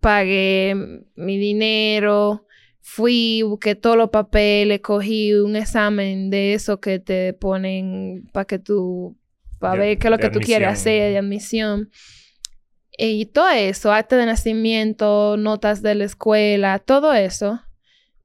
[0.00, 0.74] pagué
[1.14, 2.46] mi dinero,
[2.80, 8.58] fui, busqué todos los papeles, cogí un examen de eso que te ponen para que
[8.58, 9.16] tú,
[9.58, 11.90] para ver qué es lo que tú quieres hacer de admisión.
[12.98, 17.60] Y todo eso, acta de nacimiento, notas de la escuela, todo eso,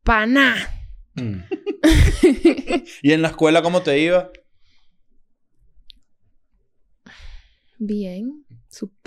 [0.04, 0.74] para nada.
[1.16, 1.40] Mm.
[3.02, 4.30] ¿Y en la escuela cómo te iba?
[7.80, 8.44] Bien,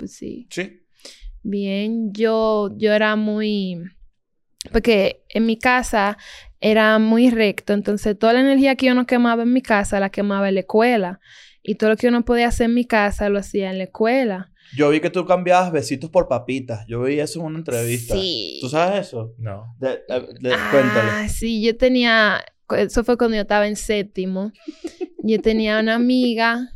[0.07, 0.47] sí.
[0.49, 0.81] Sí.
[1.43, 3.81] Bien, yo, yo era muy...
[4.71, 6.17] Porque en mi casa
[6.59, 10.11] era muy recto, entonces toda la energía que yo no quemaba en mi casa la
[10.11, 11.19] quemaba en la escuela.
[11.63, 13.85] Y todo lo que yo no podía hacer en mi casa lo hacía en la
[13.85, 14.51] escuela.
[14.77, 16.85] Yo vi que tú cambiabas besitos por papitas.
[16.87, 18.13] Yo vi eso en una entrevista.
[18.15, 18.59] Sí.
[18.61, 19.33] ¿Tú sabes eso?
[19.39, 19.75] No.
[19.79, 21.29] De- de- de- Ah, Cuéntale.
[21.29, 22.43] sí, yo tenía...
[22.77, 24.51] Eso fue cuando yo estaba en séptimo.
[25.23, 26.69] Yo tenía una amiga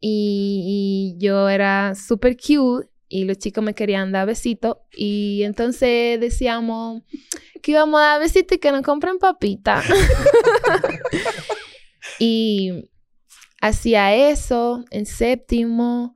[0.00, 6.18] y, y yo era súper cute y los chicos me querían dar besitos y entonces
[6.20, 7.02] decíamos
[7.62, 9.84] que íbamos a dar besitos y que nos compren papitas.
[12.18, 12.90] y
[13.60, 16.14] hacía eso en séptimo,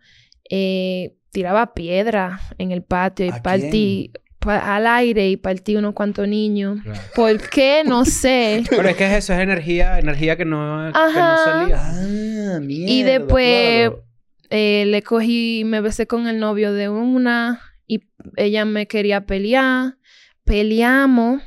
[0.51, 5.95] eh, tiraba piedra en el patio y ¿A partí pa- al aire y partí unos
[5.95, 6.79] cuantos niños.
[6.83, 7.01] Claro.
[7.15, 7.83] ¿Por qué?
[7.85, 8.65] No sé.
[8.71, 11.81] Pero es que es eso, es energía, energía que no, que no salía.
[11.81, 12.93] Ah, mierda.
[12.93, 14.05] Y después claro.
[14.51, 18.03] eh, le cogí, me besé con el novio de una y
[18.37, 19.97] ella me quería pelear.
[20.45, 21.43] Peleamos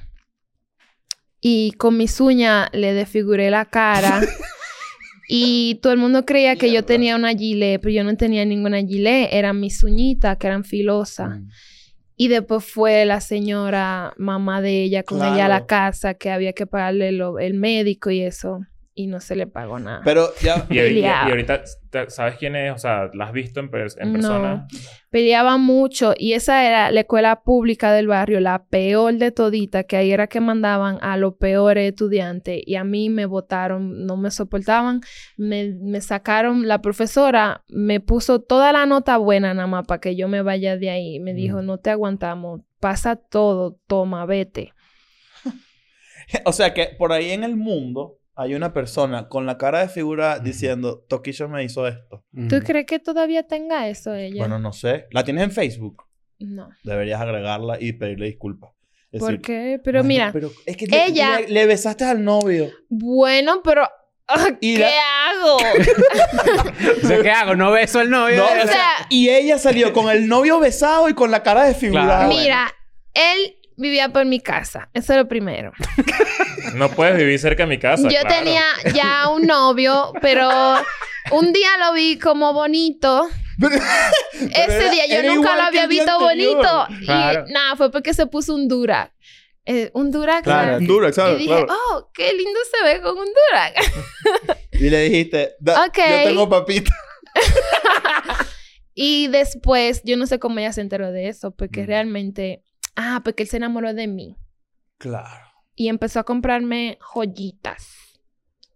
[1.39, 4.21] y con mis uñas le desfiguré la cara.
[5.29, 8.81] y todo el mundo creía que yo tenía una gilet, pero yo no tenía ninguna
[8.81, 9.29] gilet.
[9.31, 11.39] Eran mis uñitas que eran filosas.
[11.39, 11.49] Mm.
[12.19, 16.53] Y después fue la señora mamá de ella con ella a la casa que había
[16.53, 18.61] que pagarle lo- el médico y eso.
[18.99, 20.01] Y no se le pagó nada.
[20.03, 20.65] Pero ya...
[20.71, 21.61] Y, y- ahorita,
[22.07, 22.73] ¿sabes quién es?
[22.73, 24.67] O sea, ¿la has visto en, pers- en persona?
[25.11, 29.97] Peleaba mucho y esa era la escuela pública del barrio, la peor de todita, que
[29.97, 34.31] ahí era que mandaban a los peores estudiantes y a mí me votaron, no me
[34.31, 35.01] soportaban,
[35.37, 40.15] me, me sacaron, la profesora me puso toda la nota buena nada más para que
[40.15, 44.73] yo me vaya de ahí, me dijo, no te aguantamos, pasa todo, toma, vete.
[46.45, 49.89] O sea que por ahí en el mundo hay una persona con la cara de
[49.89, 52.23] figura diciendo, Toquillo me hizo esto.
[52.49, 54.37] ¿Tú crees que todavía tenga eso ella?
[54.39, 55.07] Bueno, no sé.
[55.11, 56.03] ¿La tienes en Facebook?
[56.39, 56.69] no.
[56.83, 58.71] Deberías agregarla y pedirle disculpas.
[59.11, 59.81] Es ¿Por decir, qué?
[59.83, 62.69] Pero "Bueno, mira, pero es que le- ella- le, le besaste al novio.
[62.89, 63.87] bueno, pero
[64.27, 65.57] ah, Y ¿qué la- hago?
[67.03, 67.55] O sea, ¿qué hago?
[67.55, 68.37] ¿No beso al novio?
[68.37, 72.25] No, O sea, y ella salió con el novio besado y con la cara desfigurada.
[72.27, 72.29] Claro.
[72.35, 72.73] Mira,
[73.13, 74.89] él vivía por mi casa.
[74.93, 75.71] Eso es lo primero.
[76.75, 78.03] No puedes vivir cerca de mi casa.
[78.03, 78.27] Yo claro.
[78.29, 78.63] tenía
[78.93, 80.49] ya un novio, pero
[81.31, 83.29] un día lo vi como bonito.
[83.59, 83.73] Pero
[84.51, 86.55] Ese día yo era nunca lo había visto anterior.
[86.57, 86.87] bonito.
[87.05, 87.45] Claro.
[87.47, 89.11] Y nada, fue porque se puso un Durac.
[89.65, 90.43] Eh, un Durac.
[90.43, 90.73] Claro.
[90.73, 90.87] ¿sabes?
[90.87, 91.37] Dura, Y ¿sabes?
[91.39, 91.67] dije, Claro.
[91.91, 94.57] oh, qué lindo se ve con un Durac.
[94.73, 95.97] Y le dijiste, "Da- Ok.
[95.97, 96.91] yo tengo papita.
[98.99, 101.85] Y después, yo no sé cómo ella se enteró de eso, porque Mm.
[101.85, 102.63] realmente,
[102.97, 104.35] ah, porque él se enamoró de mí
[104.97, 105.47] Claro.
[105.75, 107.87] y empezó a comprarme joyitas,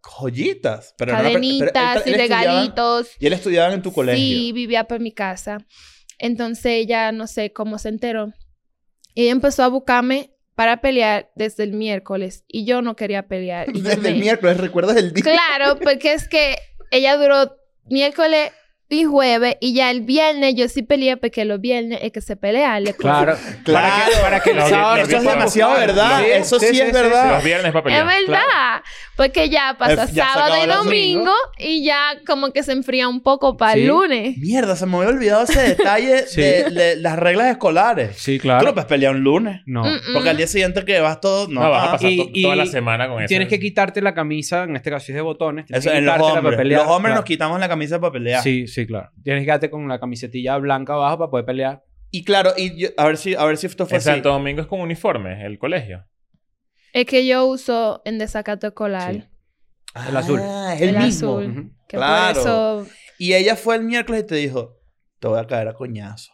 [0.03, 0.95] Joyitas.
[0.97, 3.09] Pero cadenitas y regalitos.
[3.19, 4.17] Y él estudiaba en tu colegio.
[4.24, 5.59] Sí, vivía por mi casa.
[6.17, 8.34] Entonces ella, no sé cómo se enteró.
[9.13, 13.69] Y ella empezó a buscarme para pelear desde el miércoles y yo no quería pelear.
[13.76, 15.24] Y Desde el miércoles, ¿recuerdas el día?
[15.24, 16.57] Claro, porque es que
[16.91, 17.55] ella duró
[17.86, 18.51] miércoles
[18.93, 22.35] y jueves y ya el viernes yo sí peleé porque los viernes es que se
[22.35, 22.79] pelea.
[22.79, 23.35] le- Claro.
[23.63, 23.87] Claro.
[23.95, 26.19] Para que, para que el Los sábado vi- no Eso es demasiado verdad.
[26.19, 27.31] sí, Eso sí, sí, es sí, sí, verdad.
[27.35, 28.21] Los viernes para Es pelear.
[28.27, 28.81] verdad,
[29.15, 33.57] porque ya pasa ya sábado y domingo y ya como que se enfría un poco
[33.57, 33.81] para Sí.
[33.81, 34.37] el lunes.
[34.37, 36.41] Mierda, se me había olvidado ese detalle Sí.
[36.41, 38.17] de, de las reglas escolares.
[38.17, 38.65] Sí, Tú claro.
[38.65, 39.61] no puedes pelear un lunes.
[39.65, 39.83] No.
[39.83, 41.47] Mm, Porque al día siguiente que vas todo...
[41.47, 43.27] No, No, vas a pasar Y- to- y toda la semana con eso.
[43.27, 45.65] Tienes que quitarte la camisa, en este caso es de botones.
[45.69, 46.43] Eso en los hombres.
[46.43, 46.81] para pelear.
[46.81, 47.21] Los hombres Claro.
[47.21, 48.41] nos quitamos la camisa para pelear.
[48.43, 49.09] Sí, sí, claro.
[49.23, 51.84] Tienes que quedarte con la camisetilla blanca abajo para poder pelear.
[52.09, 54.09] Y claro, y yo- a ver si, a ver si esto fue En así.
[54.09, 56.05] Santo Domingo es con uniforme, el colegio.
[56.93, 59.13] Es que yo uso en desacato escolar.
[59.13, 59.23] Sí.
[60.09, 60.39] El azul.
[60.43, 61.38] Ah, es el, El mismo.
[61.39, 61.45] azul.
[61.51, 61.69] Ujú.
[61.88, 62.34] Que Claro.
[62.34, 64.77] por eso Y ella fue el miércoles y te dijo,
[65.19, 66.32] te voy a caer a coñazo.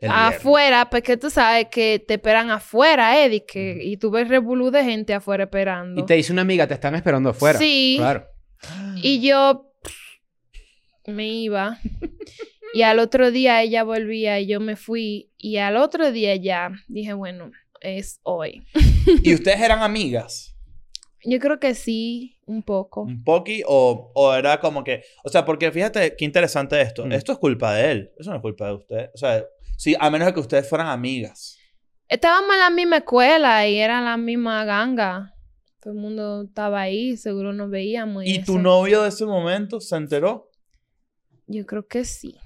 [0.00, 0.36] El viernes.
[0.36, 4.84] afuera, porque tú sabes que te esperan afuera, Eddie, que, y tú ves revolú de
[4.84, 6.00] gente afuera esperando.
[6.00, 7.58] Y te dice una amiga, te están esperando afuera.
[7.58, 7.96] Sí.
[7.98, 8.26] Claro.
[8.96, 9.67] Y yo
[11.08, 11.78] me iba.
[12.74, 15.30] y al otro día ella volvía y yo me fui.
[15.36, 17.50] Y al otro día ya dije, bueno,
[17.80, 18.62] es hoy.
[19.22, 20.54] ¿Y ustedes eran amigas?
[21.24, 23.02] Yo creo que sí, un poco.
[23.02, 23.62] ¿Un poqui?
[23.66, 25.02] O, o era como que...
[25.24, 27.04] O sea, porque fíjate qué interesante esto.
[27.04, 27.12] Mm.
[27.12, 28.12] Esto es culpa de él.
[28.18, 29.10] Eso no es culpa de usted.
[29.14, 29.44] O sea,
[29.76, 31.58] sí, a menos de que ustedes fueran amigas.
[32.08, 35.34] Estábamos en la misma escuela y era la misma ganga.
[35.80, 38.24] Todo el mundo estaba ahí, seguro nos veíamos.
[38.24, 38.62] ¿Y tu eso.
[38.62, 40.47] novio de ese momento se enteró?
[41.48, 42.36] Yo creo que sí.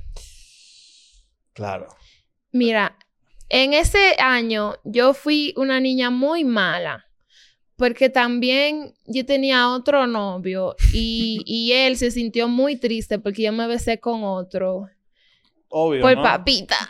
[1.53, 1.89] Claro.
[2.53, 2.97] Mira,
[3.49, 7.07] en ese año yo fui una niña muy mala.
[7.77, 13.53] Porque también yo tenía otro novio y, y él se sintió muy triste porque yo
[13.53, 14.89] me besé con otro.
[15.69, 16.23] Obvio, Por ¿no?
[16.23, 16.77] papita.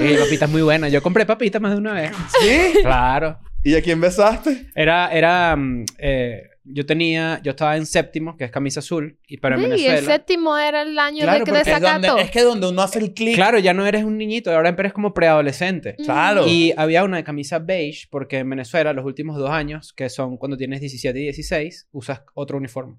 [0.00, 0.90] Eh, papitas muy buenas.
[0.90, 2.12] Yo compré papitas más de una vez.
[2.40, 2.80] ¿Sí?
[2.82, 3.38] Claro.
[3.62, 4.70] ¿Y a quién besaste?
[4.74, 9.38] Era, era, mm, eh, yo tenía, yo estaba en séptimo, que es camisa azul, y
[9.56, 9.98] en Sí, Venezuela.
[9.98, 12.98] el séptimo era el año Claro, de que Es, donde, es que donde uno hace
[12.98, 13.34] el clic.
[13.34, 15.94] Claro, ya no eres un niñito, ahora eres como preadolescente.
[15.96, 16.46] Claro.
[16.48, 20.36] Y había una de camisa beige, porque en Venezuela los últimos dos años, que son
[20.38, 22.96] cuando tienes 17 y 16, usas otro uniforme.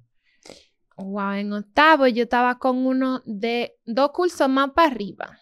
[0.97, 5.39] Wow, en octavo yo estaba con uno de dos cursos más para arriba.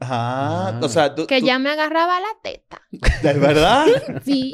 [0.00, 0.68] Ajá.
[0.68, 0.80] Ah.
[0.82, 1.26] O sea, tú...
[1.26, 2.82] Que tú- ya me agarraba la teta.
[3.22, 3.86] ¿De verdad?
[4.24, 4.52] Sí.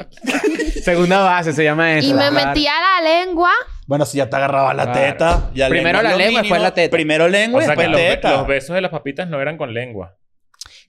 [0.83, 2.09] Segunda base se llama eso.
[2.09, 3.51] y me metía la lengua.
[3.87, 4.99] bueno, si ya te agarraba la Claro.
[4.99, 5.51] teta.
[5.53, 6.91] Ya Primero la lengua, después la teta.
[6.91, 8.31] Primero lengua O y sea que después los, be- teta.
[8.37, 10.15] los besos de las papitas no eran con lengua.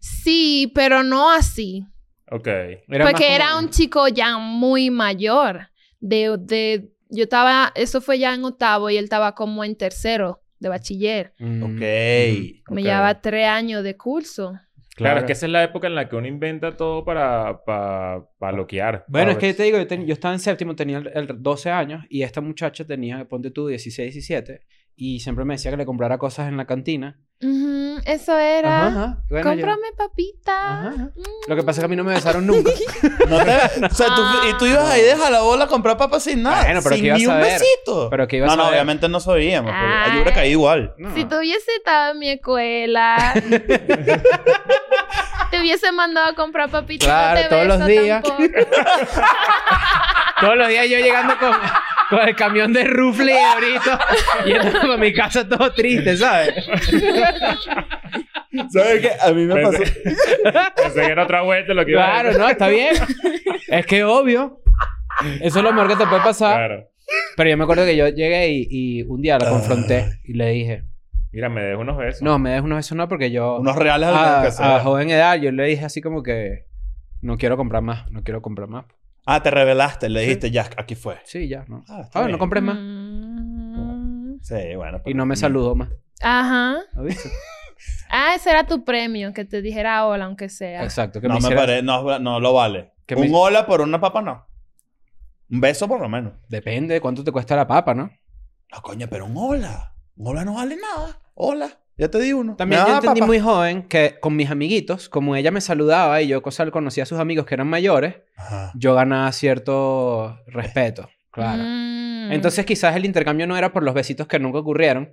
[0.00, 1.84] Sí, pero no así.
[2.30, 2.46] Ok.
[2.46, 5.70] Era porque como- era un chico ya muy mayor.
[6.00, 10.42] De, de, yo estaba, eso fue ya en octavo y él estaba como en tercero
[10.60, 11.32] de bachiller.
[11.38, 11.80] Mm, Ok.
[12.70, 14.58] Me llevaba tres años de curso.
[14.96, 18.26] Claro, es que esa es la época en la que uno inventa todo para, para,
[18.38, 19.04] para loquear.
[19.06, 21.40] Bueno, Para es que te digo, yo, ten- yo estaba en séptimo, tenía el, el
[21.40, 24.60] 12 años y esta muchacha tenía, ponte tú, 16, 17
[25.00, 27.20] y siempre me decía que le comprara cosas en la cantina.
[27.40, 28.88] Ujú, eso era.
[28.88, 29.18] Ajá, ajá.
[29.30, 30.78] Bueno, yo- Cómprame papita.
[30.80, 31.04] Ajá, ajá.
[31.14, 31.48] Mm.
[31.48, 32.72] Lo que pasa es que a mí no me besaron nunca.
[33.28, 36.24] No te- o sea, tú, y tú ibas ahí, deja la bola a comprar papas
[36.24, 36.64] sin nada.
[36.64, 38.10] Bueno, pero sin que ni un besito.
[38.10, 39.70] Pero que ibas no, a no, obviamente no sabíamos.
[39.70, 40.94] Yo hubiera caído igual.
[40.98, 41.14] No.
[41.14, 43.34] Si tú hubiese estado en mi escuela,
[45.50, 47.06] te hubiese mandado a comprar papitas.
[47.06, 48.22] Claro, no te todos los beso días.
[50.40, 51.52] Todos los días yo llegando con,
[52.10, 53.98] con el camión de rufle ahorita
[54.46, 56.54] yendo a mi casa todo triste, ¿sabes?
[58.70, 59.10] ¿Sabes qué?
[59.20, 59.78] A mí me pasó.
[59.78, 62.42] Pensé, que era otra vuelta lo que iba a Claro, decir.
[62.42, 62.94] no, está bien.
[63.68, 64.60] Es que obvio.
[65.40, 66.56] Eso es lo mejor que te puede pasar.
[66.56, 66.88] Claro.
[67.36, 70.48] Pero yo me acuerdo que yo llegué y, y un día la confronté y le
[70.50, 70.84] dije,
[71.32, 72.22] Mira, me dejo unos besos.
[72.22, 75.50] no, me des unos besos no porque yo Unos reales a, a joven edad yo
[75.52, 76.66] le dije así como que
[77.20, 78.84] no quiero comprar más, no quiero comprar más.
[79.30, 80.08] Ah, te revelaste.
[80.08, 81.18] Le dijiste, ya, aquí fue.
[81.24, 81.84] Sí, ya, no.
[81.88, 82.76] Ah, está Ah, no compres más.
[82.80, 84.38] Mm.
[84.40, 84.98] Sí, bueno.
[84.98, 85.90] Y pero- no me saludó más.
[86.22, 86.76] Ajá.
[86.94, 87.28] ¿Lo viste?
[88.10, 90.82] Ah, ese era tu premio, que te dijera hola, aunque sea.
[90.82, 91.20] Exacto.
[91.20, 92.92] Que No me me parece, no, no lo vale.
[93.06, 94.46] Que Un me- hola por una papa, no.
[95.50, 96.32] Un beso por lo menos.
[96.48, 98.10] Depende de cuánto te cuesta la papa, ¿no?
[98.72, 99.94] No, coño, pero un hola.
[100.16, 101.20] Un hola no vale nada.
[101.34, 101.68] Hola.
[101.98, 102.54] Ya te di uno.
[102.54, 103.26] También yo entendí papa.
[103.26, 107.06] muy joven que con mis amiguitos, como ella me saludaba y yo cosa conocía a
[107.06, 108.72] sus amigos que eran mayores, Ajá.
[108.74, 111.10] yo ganaba cierto respeto.
[111.32, 111.62] Claro.
[111.62, 112.32] Mm.
[112.32, 115.12] Entonces quizás el intercambio no era por los besitos que nunca ocurrieron,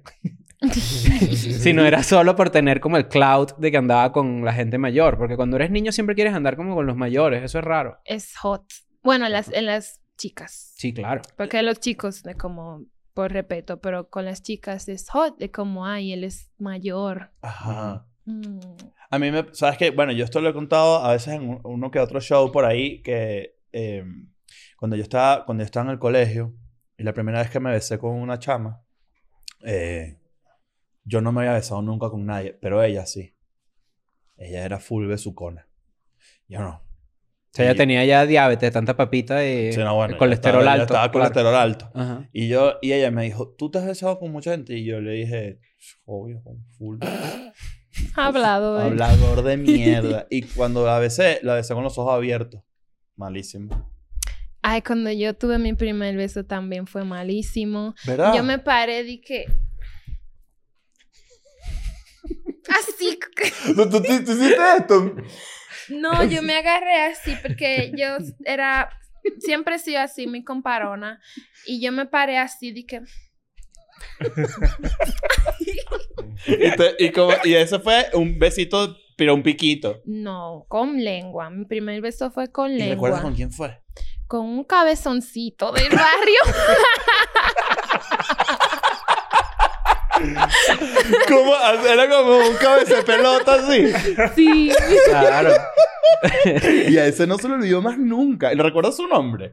[0.72, 5.18] sino era solo por tener como el cloud de que andaba con la gente mayor.
[5.18, 7.44] Porque cuando eres niño siempre quieres andar como con los mayores.
[7.44, 8.00] Eso es raro.
[8.06, 8.64] Es hot.
[9.02, 10.74] Bueno, en las, en las chicas.
[10.78, 11.22] Sí, claro.
[11.38, 12.84] Porque los chicos, de como,
[13.16, 17.32] por respeto, pero con las chicas es hot, de como, ay, él es mayor.
[17.42, 18.06] Ajá.
[18.26, 18.60] Mm.
[19.10, 19.46] A mí me...
[19.54, 19.90] ¿Sabes qué?
[19.92, 22.66] Bueno, yo esto lo he contado a veces en un- uno que otro show por
[22.66, 23.58] ahí que...
[23.72, 24.04] eh,
[24.78, 25.46] cuando yo estaba...
[25.46, 26.54] Cuando yo estaba en el colegio
[26.98, 28.84] y la primera vez que me besé con una chama,
[29.62, 30.20] eh,
[31.06, 33.34] yo no me había besado nunca con nadie, pero ella sí.
[34.38, 35.68] Ella era full besucona.
[36.50, 36.85] Yo no.
[37.56, 40.60] O sea, ella tenía ya diabetes, tanta papita y Sí, no, bueno, el ya colesterol
[40.62, 40.84] estaba- alto.
[40.84, 41.14] Estaba claro.
[41.14, 41.92] colesterol alto.
[41.96, 42.30] Ajá.
[42.34, 44.74] Y yo, y ella me dijo, ¿tú te has besado con mucha gente?
[44.78, 45.60] Y yo le dije,
[46.04, 46.98] obvio, con full.
[48.16, 48.84] Hablado, eh.
[48.84, 50.28] Hablador de mierda.
[50.30, 52.62] y cuando la besé, la besé con los ojos abiertos.
[53.16, 53.90] Malísimo.
[54.62, 57.96] Ay, cuando yo tuve mi primer beso también fue malísimo.
[58.06, 58.36] ¿Verdad?
[58.36, 59.46] Yo me paré y que...
[62.68, 63.18] Así.
[63.76, 65.16] ¿Tú, tú, tú- tú hiciste esto?
[65.90, 68.90] No, yo me agarré así porque yo era...
[69.40, 71.20] Siempre he sido así, muy comparona.
[71.66, 73.02] Y yo me paré así de que...
[76.48, 80.02] Y, te- y, como, y ese fue un besito, pero un piquito.
[80.06, 81.50] No, con lengua.
[81.50, 82.94] Mi primer beso fue con ¿Y lengua.
[82.96, 83.80] recuerdas con quién fue?
[84.28, 86.40] Con un cabezoncito del barrio.
[91.28, 91.54] ¿Cómo?
[91.88, 93.92] Era como un cabeza de pelota así.
[94.36, 94.72] sí.
[95.10, 95.52] Claro.
[96.90, 98.52] Y a ese no se lo olvidó más nunca.
[98.54, 99.52] ¿Y ¿Recuerdas su nombre?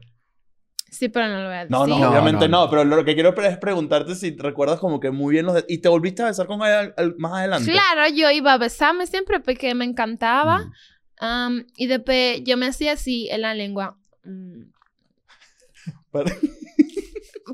[0.89, 1.71] Sí, pero no lo voy a decir.
[1.71, 4.99] No, no, No, obviamente no, no, Pero lo que quiero es preguntarte si recuerdas como
[4.99, 5.55] que muy bien los...
[5.55, 7.71] de- ¿Y te volviste a besar con él al- al- más adelante?
[7.71, 10.59] Claro, yo iba a besarme siempre porque me encantaba.
[10.59, 10.73] Mm.
[11.19, 13.97] Am, y después yo me hacía así en la lengua.
[14.23, 14.63] mm,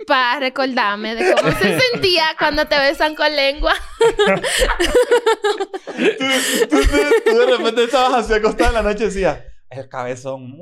[0.08, 3.74] Para- recordarme de cómo se sentía cuando te besan con lengua.
[6.70, 6.78] tú, tú-
[7.26, 9.40] tú de repente estabas así acostada en la noche y decías...
[9.72, 10.48] El cabezón.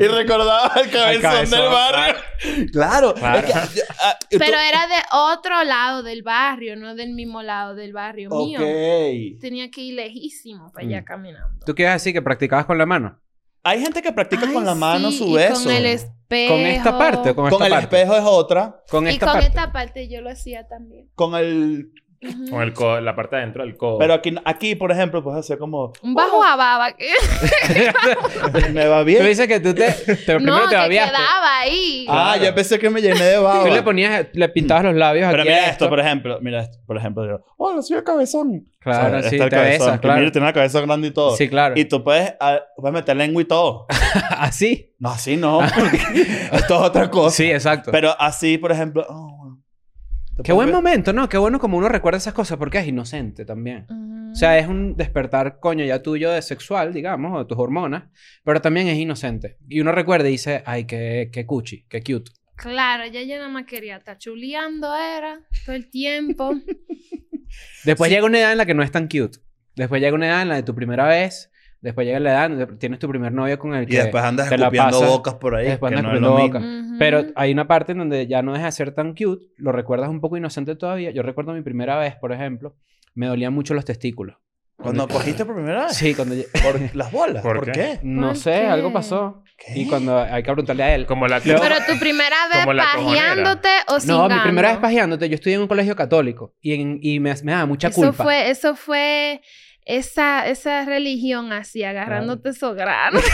[0.00, 2.14] y recordabas el cabezón, cabezón, del barrio.
[2.72, 3.12] Claro.
[3.14, 3.38] Claro.
[3.40, 3.52] es que,
[4.00, 8.30] ah, esto- Pero era de otro lado del barrio, no del mismo lado del barrio
[8.30, 8.60] mío.
[8.60, 9.38] Ok.
[9.42, 11.04] Tenía que ir lejísimo para allá Mm.
[11.04, 11.66] caminando.
[11.66, 13.20] ¿Tú quieres decir que practicabas con la mano?
[13.62, 15.64] Hay gente que practica Ay, con la mano sí, su y beso.
[15.64, 16.52] Con el espejo.
[16.54, 17.96] ¿Con esta parte con, Con esta el parte?
[17.96, 18.82] espejo es otra.
[18.90, 19.48] Con Y esta con parte.
[19.48, 21.08] esta parte yo lo hacía también.
[21.14, 21.92] Con el...
[22.50, 23.98] Con el codo, la parte de adentro del codo.
[23.98, 25.92] Pero aquí, aquí, por ejemplo, puedes hacer como...
[26.02, 26.88] Un bajo a baba.
[28.72, 29.24] Me va Tú bien.
[29.24, 31.16] dices que tú te, te primero no, te que babiaste.
[31.16, 32.06] quedaba ahí.
[32.08, 32.44] Ah, Claro.
[32.44, 33.64] yo pensé que me llené de baba.
[33.64, 35.50] Tú le ponías, le pintabas los labios Pero aquí.
[35.52, 36.38] mira esto, por ejemplo.
[36.40, 37.22] Mira esto, por ejemplo.
[37.22, 38.68] Digo, Hola, soy el cabezón.
[38.80, 40.20] Claro, Está sí, el te cabezón, besas, que claro.
[40.20, 41.36] Mira, tiene la cabeza grande y todo.
[41.36, 41.74] Sí, claro.
[41.78, 43.86] Y tú puedes, ah, puedes meter lengua y todo.
[44.30, 44.94] Así.
[44.98, 45.60] No, así no.
[45.78, 45.96] porque
[46.52, 47.36] Esto es otra cosa.
[47.36, 47.92] Sí, exacto.
[47.92, 49.06] Pero así, por ejemplo...
[49.08, 49.37] oh,
[50.44, 51.28] Qué buen ver- momento, ¿no?
[51.28, 53.86] Qué bueno como uno recuerda esas cosas porque es inocente también.
[54.30, 58.04] O sea, es un despertar, coño, ya tuyo de sexual, digamos, o de tus hormonas,
[58.44, 59.56] pero también es inocente.
[59.68, 62.30] Y uno recuerda y dice, ay, qué, qué cuchi, qué cute.
[62.56, 66.54] Claro, ya yo nada más quería estar chuleando, era todo el tiempo.
[67.84, 69.38] Después llega una edad en la que no es tan cute.
[69.76, 71.50] Después llega una edad en la de tu primera vez.
[71.80, 73.96] Después llega la edad en la que tienes tu primer novio con el que Y
[73.96, 75.08] después andas te la escupiendo pasas.
[75.08, 75.66] bocas por ahí.
[75.68, 76.80] Después que andas no es lo escupiendo mismo.
[76.87, 76.87] Ujú.
[76.98, 80.08] Pero hay una parte en donde ya no deja de ser tan cute, lo recuerdas
[80.08, 81.10] un poco inocente todavía.
[81.10, 82.76] Yo recuerdo mi primera vez, por ejemplo,
[83.14, 84.36] me dolían mucho los testículos.
[84.76, 85.92] Cuando cogiste por primera vez.
[85.96, 86.36] Sí, cuando...
[86.62, 87.42] Por las bolas.
[87.42, 87.98] ¿Por ¿Por, qué?
[88.04, 88.66] No ¿Por sé, qué?
[88.68, 89.42] algo pasó.
[89.56, 89.76] ¿Qué?
[89.80, 91.04] Y cuando hay que preguntarle a él.
[91.04, 93.26] Como la Pero tu primera vez Como la cojonera.
[93.26, 94.34] pajeándote o No, cingando.
[94.36, 97.52] mi primera vez pajeándote, yo estudié en un colegio católico y, en- y me, me
[97.52, 98.22] daba mucha Eso culpa.
[98.22, 99.40] fue, eso fue
[99.88, 103.24] esa, esa religión así, agarrándote esos granos.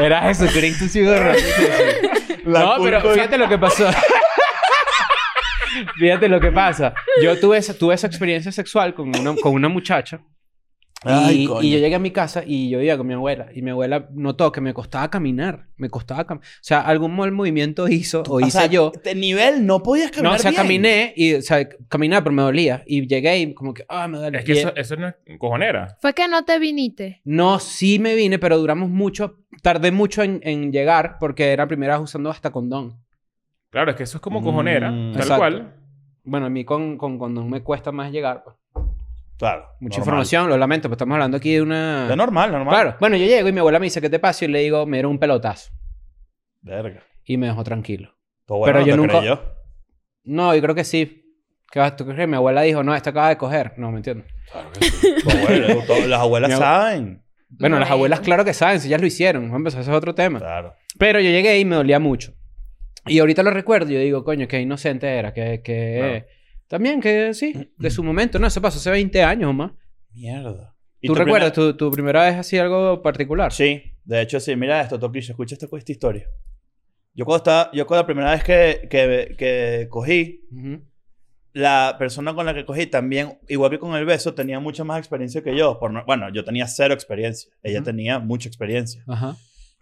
[0.00, 0.86] Era Jesucristo.
[2.44, 3.90] La no, pero fíjate lo que pasó.
[5.98, 6.94] fíjate lo que pasa.
[7.22, 10.20] Yo tuve esa, tuve esa experiencia sexual con una, con una muchacha.
[11.04, 11.62] Ay, Y, coño.
[11.62, 13.48] y yo llegué a mi casa y yo vivía con mi abuela.
[13.54, 15.66] Y mi abuela notó que me costaba caminar.
[15.76, 16.46] Me costaba caminar.
[16.46, 18.92] O sea, algún mal movimiento hizo o O hice sea, yo.
[19.02, 20.62] De nivel no podías caminar No, o sea, bien.
[20.62, 22.82] caminé y, o sea, caminar, pero me dolía.
[22.86, 24.38] Y llegué y como que, ah, me duele.
[24.38, 25.96] Es que eso, eso no es cojonera.
[26.00, 27.20] Fue que no te viniste.
[27.24, 29.38] No, sí me vine, pero duramos mucho.
[29.62, 32.98] Tardé mucho en, en llegar porque era primera vez usando hasta condón.
[33.70, 34.90] Claro, es que eso es como cojonera.
[34.90, 35.12] Mm.
[35.12, 35.38] tal Exacto.
[35.40, 35.74] cual.
[36.24, 38.44] Bueno, a mí con, con condón me cuesta más llegar.
[38.44, 38.56] pues.
[39.42, 39.66] Claro.
[39.80, 39.98] Mucha normal.
[40.12, 42.06] información, lo lamento, pero estamos hablando aquí de una...
[42.06, 42.72] De normal, normal.
[42.72, 42.96] Claro.
[43.00, 44.44] Bueno, yo llego y mi abuela me dice, ¿qué te pasa?
[44.44, 45.72] Y le digo, me dieron un pelotazo.
[46.60, 47.02] Verga.
[47.24, 48.14] Y me dejó tranquilo.
[48.46, 49.42] Tu abuela Pero no yo te nunca- creyó.
[50.22, 51.34] No, yo creo que sí.
[51.72, 52.28] ¿Qué vas tú crees?
[52.28, 53.72] Mi abuela dijo, no, esta acaba de coger.
[53.78, 54.22] No, me entiendo.
[54.52, 55.08] Claro que sí.
[55.26, 57.24] Abuela- las abuelas saben.
[57.48, 59.42] Bueno, las abuelas claro que saben, si ellas lo hicieron.
[59.42, 60.38] Vamos a empezar, ese es otro tema.
[60.38, 60.74] Claro.
[60.98, 62.32] Pero yo llegué y me dolía mucho.
[63.06, 65.34] Y ahorita lo recuerdo y yo digo, coño, qué inocente era.
[65.34, 66.26] Que, que...
[66.72, 68.38] También que sí, de su momento.
[68.38, 69.72] No, eso pasó hace 20 años o más.
[70.14, 70.74] Mierda.
[71.02, 73.52] ¿Y ¿Tú tu recuerdas primer- tu, tu primera vez así algo particular?
[73.52, 74.56] Sí, de hecho sí.
[74.56, 76.26] Mira esto, Toquillo, escucha esta, esta historia.
[77.12, 80.82] Yo cuando estaba, yo cuando la primera vez que, que, que cogí, Ujú.
[81.52, 84.96] la persona con la que cogí también, igual que con el beso, tenía mucha más
[84.98, 85.78] experiencia que yo.
[85.78, 87.52] Por no- bueno, yo tenía cero experiencia.
[87.62, 87.84] Ella Ujú.
[87.84, 89.04] tenía mucha experiencia.
[89.06, 89.36] Ajá.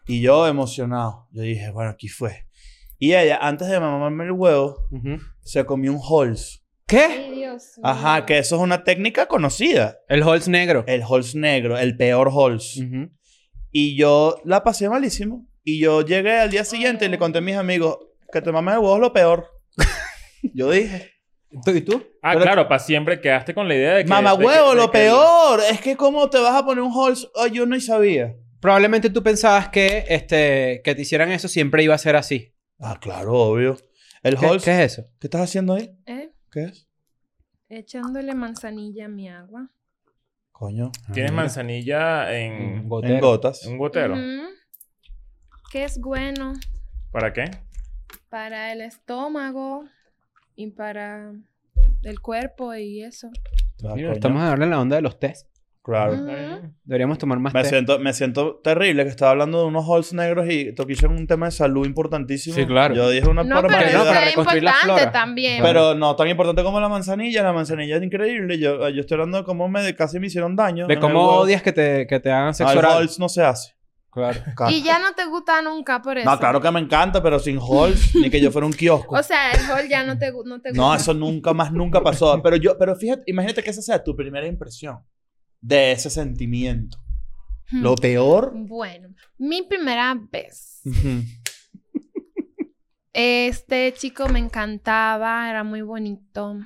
[0.08, 1.28] Y yo emocionado.
[1.30, 2.46] Yo dije, bueno, aquí fue.
[2.98, 4.76] Y ella, antes de mamarme el huevo,
[5.42, 6.59] se comió un Halls.
[6.90, 7.04] ¿Qué?
[7.04, 9.98] Ay, Dios Ajá, que eso es una técnica conocida.
[10.08, 10.84] El Halls negro.
[10.86, 12.28] El Halls negro, el peor.
[12.28, 13.10] Ujú.
[13.70, 15.46] Y yo la pasé malísimo.
[15.62, 17.98] Y yo llegué al día siguiente y le conté a mis amigos
[18.32, 19.46] que te mames el huevo es lo peor.
[20.54, 21.10] yo dije,
[21.64, 22.02] ¿Tú y tú?
[22.22, 24.08] Ah, Pero- claro, para siempre quedaste con la idea de que...
[24.08, 25.60] mamá de que- huevo, de lo que- peor.
[25.70, 27.28] Es que cómo te vas a poner un Halls.
[27.36, 28.34] Ay, yo no sabía.
[28.60, 32.54] Probablemente tú pensabas que, este, que te hicieran eso siempre iba a ser así.
[32.78, 33.76] Ah, claro, obvio.
[34.22, 34.64] El ¿Qué, Halls.
[34.64, 35.06] qué es eso?
[35.18, 35.90] ¿Qué estás haciendo ahí?
[36.06, 36.19] ¿Eh?
[36.50, 36.86] ¿Qué es?
[37.68, 39.68] Echándole manzanilla a mi agua.
[40.52, 40.90] Coño.
[41.12, 41.32] Tienes Ah, mira.
[41.32, 43.20] manzanilla en, Un En gotero.
[43.20, 43.64] gotas.
[43.64, 44.14] en un gotero.
[45.70, 46.54] Que es bueno
[47.12, 47.44] ¿Para qué?
[48.28, 49.84] para el estómago
[50.56, 51.32] y para
[52.02, 53.30] el cuerpo y eso.
[53.84, 55.48] Ah, Mira, estamos a darle la onda de los test.
[55.82, 56.14] Claro.
[56.84, 57.70] Deberíamos tomar más Me té.
[57.70, 61.26] siento, me siento terrible que estaba hablando de unos halls negros y Toquillo en un
[61.26, 62.54] tema de salud importantísimo.
[62.54, 62.94] Sí, claro.
[62.94, 65.10] Yo dije una No, pero para reconstruir la flora.
[65.10, 65.62] también.
[65.62, 67.42] Pero no tan importante como la manzanilla.
[67.42, 68.58] La manzanilla es increíble.
[68.58, 70.86] Yo, yo estoy hablando de cómo me, casi me hicieron daño.
[70.86, 72.98] De cómo odias que te, que te hagan sexo oral.
[72.98, 73.74] halls no se hace.
[74.10, 74.38] Claro.
[74.68, 76.28] Y ya no te gusta nunca por eso.
[76.28, 79.14] No, claro que me encanta, pero sin halls, ni que yo fuera un kiosco.
[79.18, 80.82] O sea, el hall ya no te, no te gusta.
[80.82, 82.38] no, eso nunca más, nunca pasó.
[82.42, 84.98] Pero yo, pero fíjate, imagínate que esa sea tu primera impresión
[85.60, 86.98] de ese sentimiento.
[87.70, 87.82] Hmm.
[87.82, 88.52] Lo peor.
[88.54, 89.08] Bueno,
[89.38, 90.80] mi primera vez.
[93.12, 96.56] Este chico me encantaba, era muy bonito.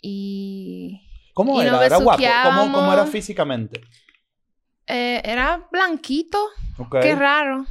[0.00, 1.02] Y
[1.34, 1.84] ¿Cómo Y era?
[1.84, 2.22] ¿Era guapo?
[2.22, 2.92] ¿Cómo, ¿Cómo besuqueábamos.
[2.94, 3.80] era físicamente?
[4.86, 6.38] eh, era blanquito.
[7.02, 7.64] Qué raro.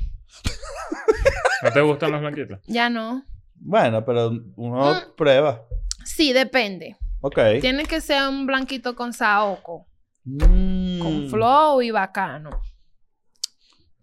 [1.63, 2.59] ¿No te gustan los blanquitos?
[2.68, 3.24] Ya no.
[3.55, 5.16] Bueno, pero uno Mm.
[5.16, 5.63] prueba.
[6.03, 6.97] Sí, depende.
[7.22, 7.39] Ok.
[7.61, 9.88] Tiene que ser un blanquito con saoco,
[10.26, 10.99] Mm.
[11.01, 12.49] con flow y bacano.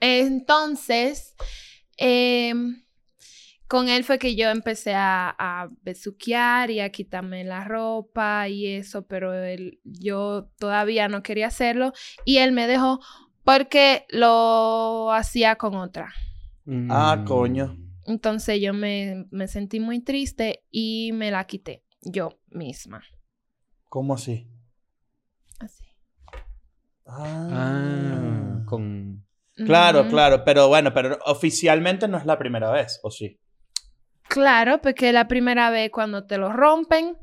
[0.00, 1.34] Entonces,
[1.96, 2.82] em,
[3.68, 8.66] con él fue que yo empecé a, a besuquear y a quitarme la ropa y
[8.66, 11.92] eso, pero él, yo todavía no quería hacerlo
[12.24, 13.00] y él me dejó
[13.44, 16.12] porque lo hacía con otra.
[16.88, 17.24] Ah, Mm.
[17.24, 17.76] coño.
[18.04, 23.02] Entonces yo me, me sentí muy triste y me la quité yo misma.
[23.88, 24.14] ¿Cómo?
[24.14, 24.48] Así.
[27.14, 29.24] Ah, con...
[29.54, 30.44] Claro, claro.
[30.44, 33.38] Pero bueno, pero oficialmente no es la primera vez, ¿o sí?
[34.28, 37.16] Claro, porque la primera vez cuando te lo rompen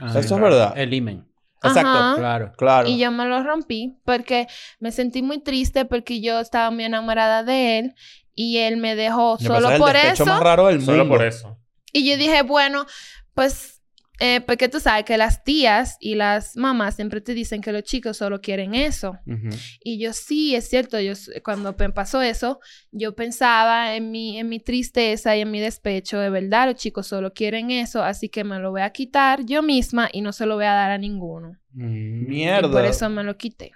[0.00, 0.72] Ah, Eso es verdad.
[0.76, 1.28] El imen.
[1.62, 1.88] Exacto.
[1.88, 2.14] Ajá.
[2.16, 2.52] Claro.
[2.56, 2.88] Claro.
[2.88, 4.46] y yo me lo rompí porque
[4.80, 7.94] me sentí muy triste porque yo estaba muy enamorada de él
[8.34, 10.26] y él me dejó Me solo el por eso.
[10.26, 10.92] más raro del mundo.
[10.92, 11.58] Solo por eso.
[11.92, 12.84] Y yo dije, bueno,
[13.32, 13.75] pues,
[14.18, 17.82] eh, porque tú sabes que las tías y las mamás siempre te dicen que los
[17.82, 19.18] chicos solo quieren eso.
[19.26, 19.50] Ujú.
[19.84, 21.12] Y yo sí, es cierto, yo
[21.44, 22.60] cuando me pasó eso,
[22.92, 27.06] yo pensaba en mi, en mi tristeza y en mi despecho, de verdad, los chicos
[27.06, 30.46] solo quieren eso, así que me lo voy a quitar yo misma y no se
[30.46, 31.56] lo voy a dar a ninguno.
[31.72, 32.26] Mm.
[32.28, 32.68] Mierda.
[32.68, 33.72] Y por eso me lo quité.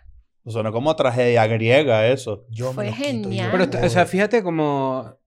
[0.47, 2.47] Suena como tragedia griega eso.
[2.49, 3.53] Yo Fue me lo quito genial.
[3.53, 3.67] yo.
[3.69, 5.20] Pero, o sea, fíjate como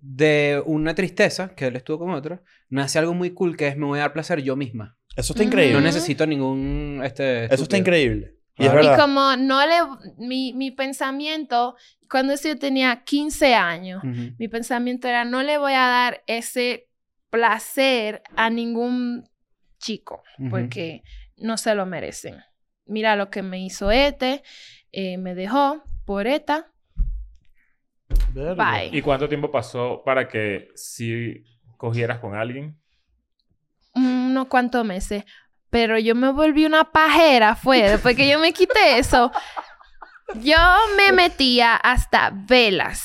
[0.00, 3.86] de una tristeza, que él estuvo con otro, nace algo muy cool que es me
[3.86, 4.96] voy a dar placer yo misma.
[5.16, 5.74] Eso está increíble.
[5.74, 7.00] No necesito ningún...
[7.04, 7.78] Este, Eso está estúpido.
[7.80, 8.38] increíble.
[8.58, 9.76] Y es como no le,
[10.18, 11.76] mi, mi pensamiento,
[12.10, 16.88] cuando yo tenía 15 años, mi pensamiento era, no le voy a dar ese
[17.30, 19.28] placer a ningún
[19.78, 21.02] chico, porque
[21.36, 22.36] no se lo merecen.
[22.84, 24.42] Mira lo que me hizo este,
[24.90, 26.72] eh, me dejó por esta.
[28.34, 28.90] Bye.
[28.92, 31.44] ¿Y cuánto tiempo pasó para que si
[31.76, 32.78] cogieras con alguien?
[33.94, 35.24] unos cuantos meses.
[35.70, 39.30] Pero yo me volví una pajera, fue después que yo me quité eso.
[40.36, 40.56] Yo
[40.96, 43.02] me metía hasta velas.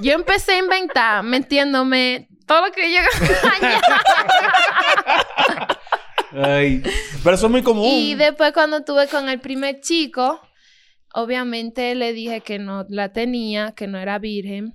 [0.00, 3.00] Yo empecé a inventar metiéndome todo lo que yo
[6.44, 6.82] Ay.
[7.24, 7.86] Pero eso es muy común.
[7.86, 10.40] Y después cuando tuve con el primer chico,
[11.14, 14.74] obviamente le dije que no la tenía, que no era virgen.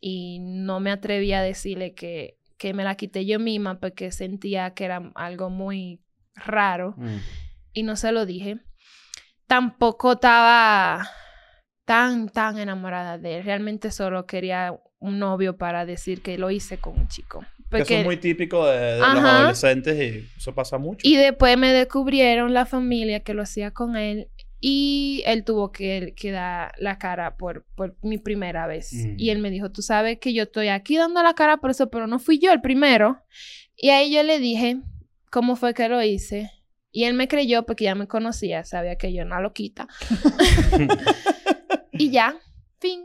[0.00, 4.74] Y no me atreví a decirle que, que me la quité yo misma porque sentía
[4.74, 6.00] que era algo muy
[6.34, 6.94] raro.
[6.96, 7.16] Mm.
[7.72, 8.58] y no se lo dije.
[9.46, 11.08] tampoco estaba
[11.84, 13.44] tan, tan enamorada de él.
[13.44, 17.44] Realmente solo quería un novio para decir que lo hice con un chico.
[17.70, 21.06] Que eso es muy típico de, de los adolescentes y eso pasa mucho.
[21.06, 24.28] Y después me descubrieron la familia que lo hacía con él
[24.66, 28.94] y él tuvo que, que dar la cara por, por mi primera vez.
[28.94, 29.16] Mm.
[29.18, 31.90] Y él me dijo, tú sabes que yo estoy aquí dando la cara por eso,
[31.90, 33.22] pero no fui yo el primero.
[33.76, 34.78] Y ahí yo le dije
[35.30, 36.50] cómo fue que lo hice.
[36.90, 39.86] Y él me creyó porque ya me conocía, sabía que yo era una loquita.
[41.92, 42.34] y ya,
[42.80, 43.04] fin.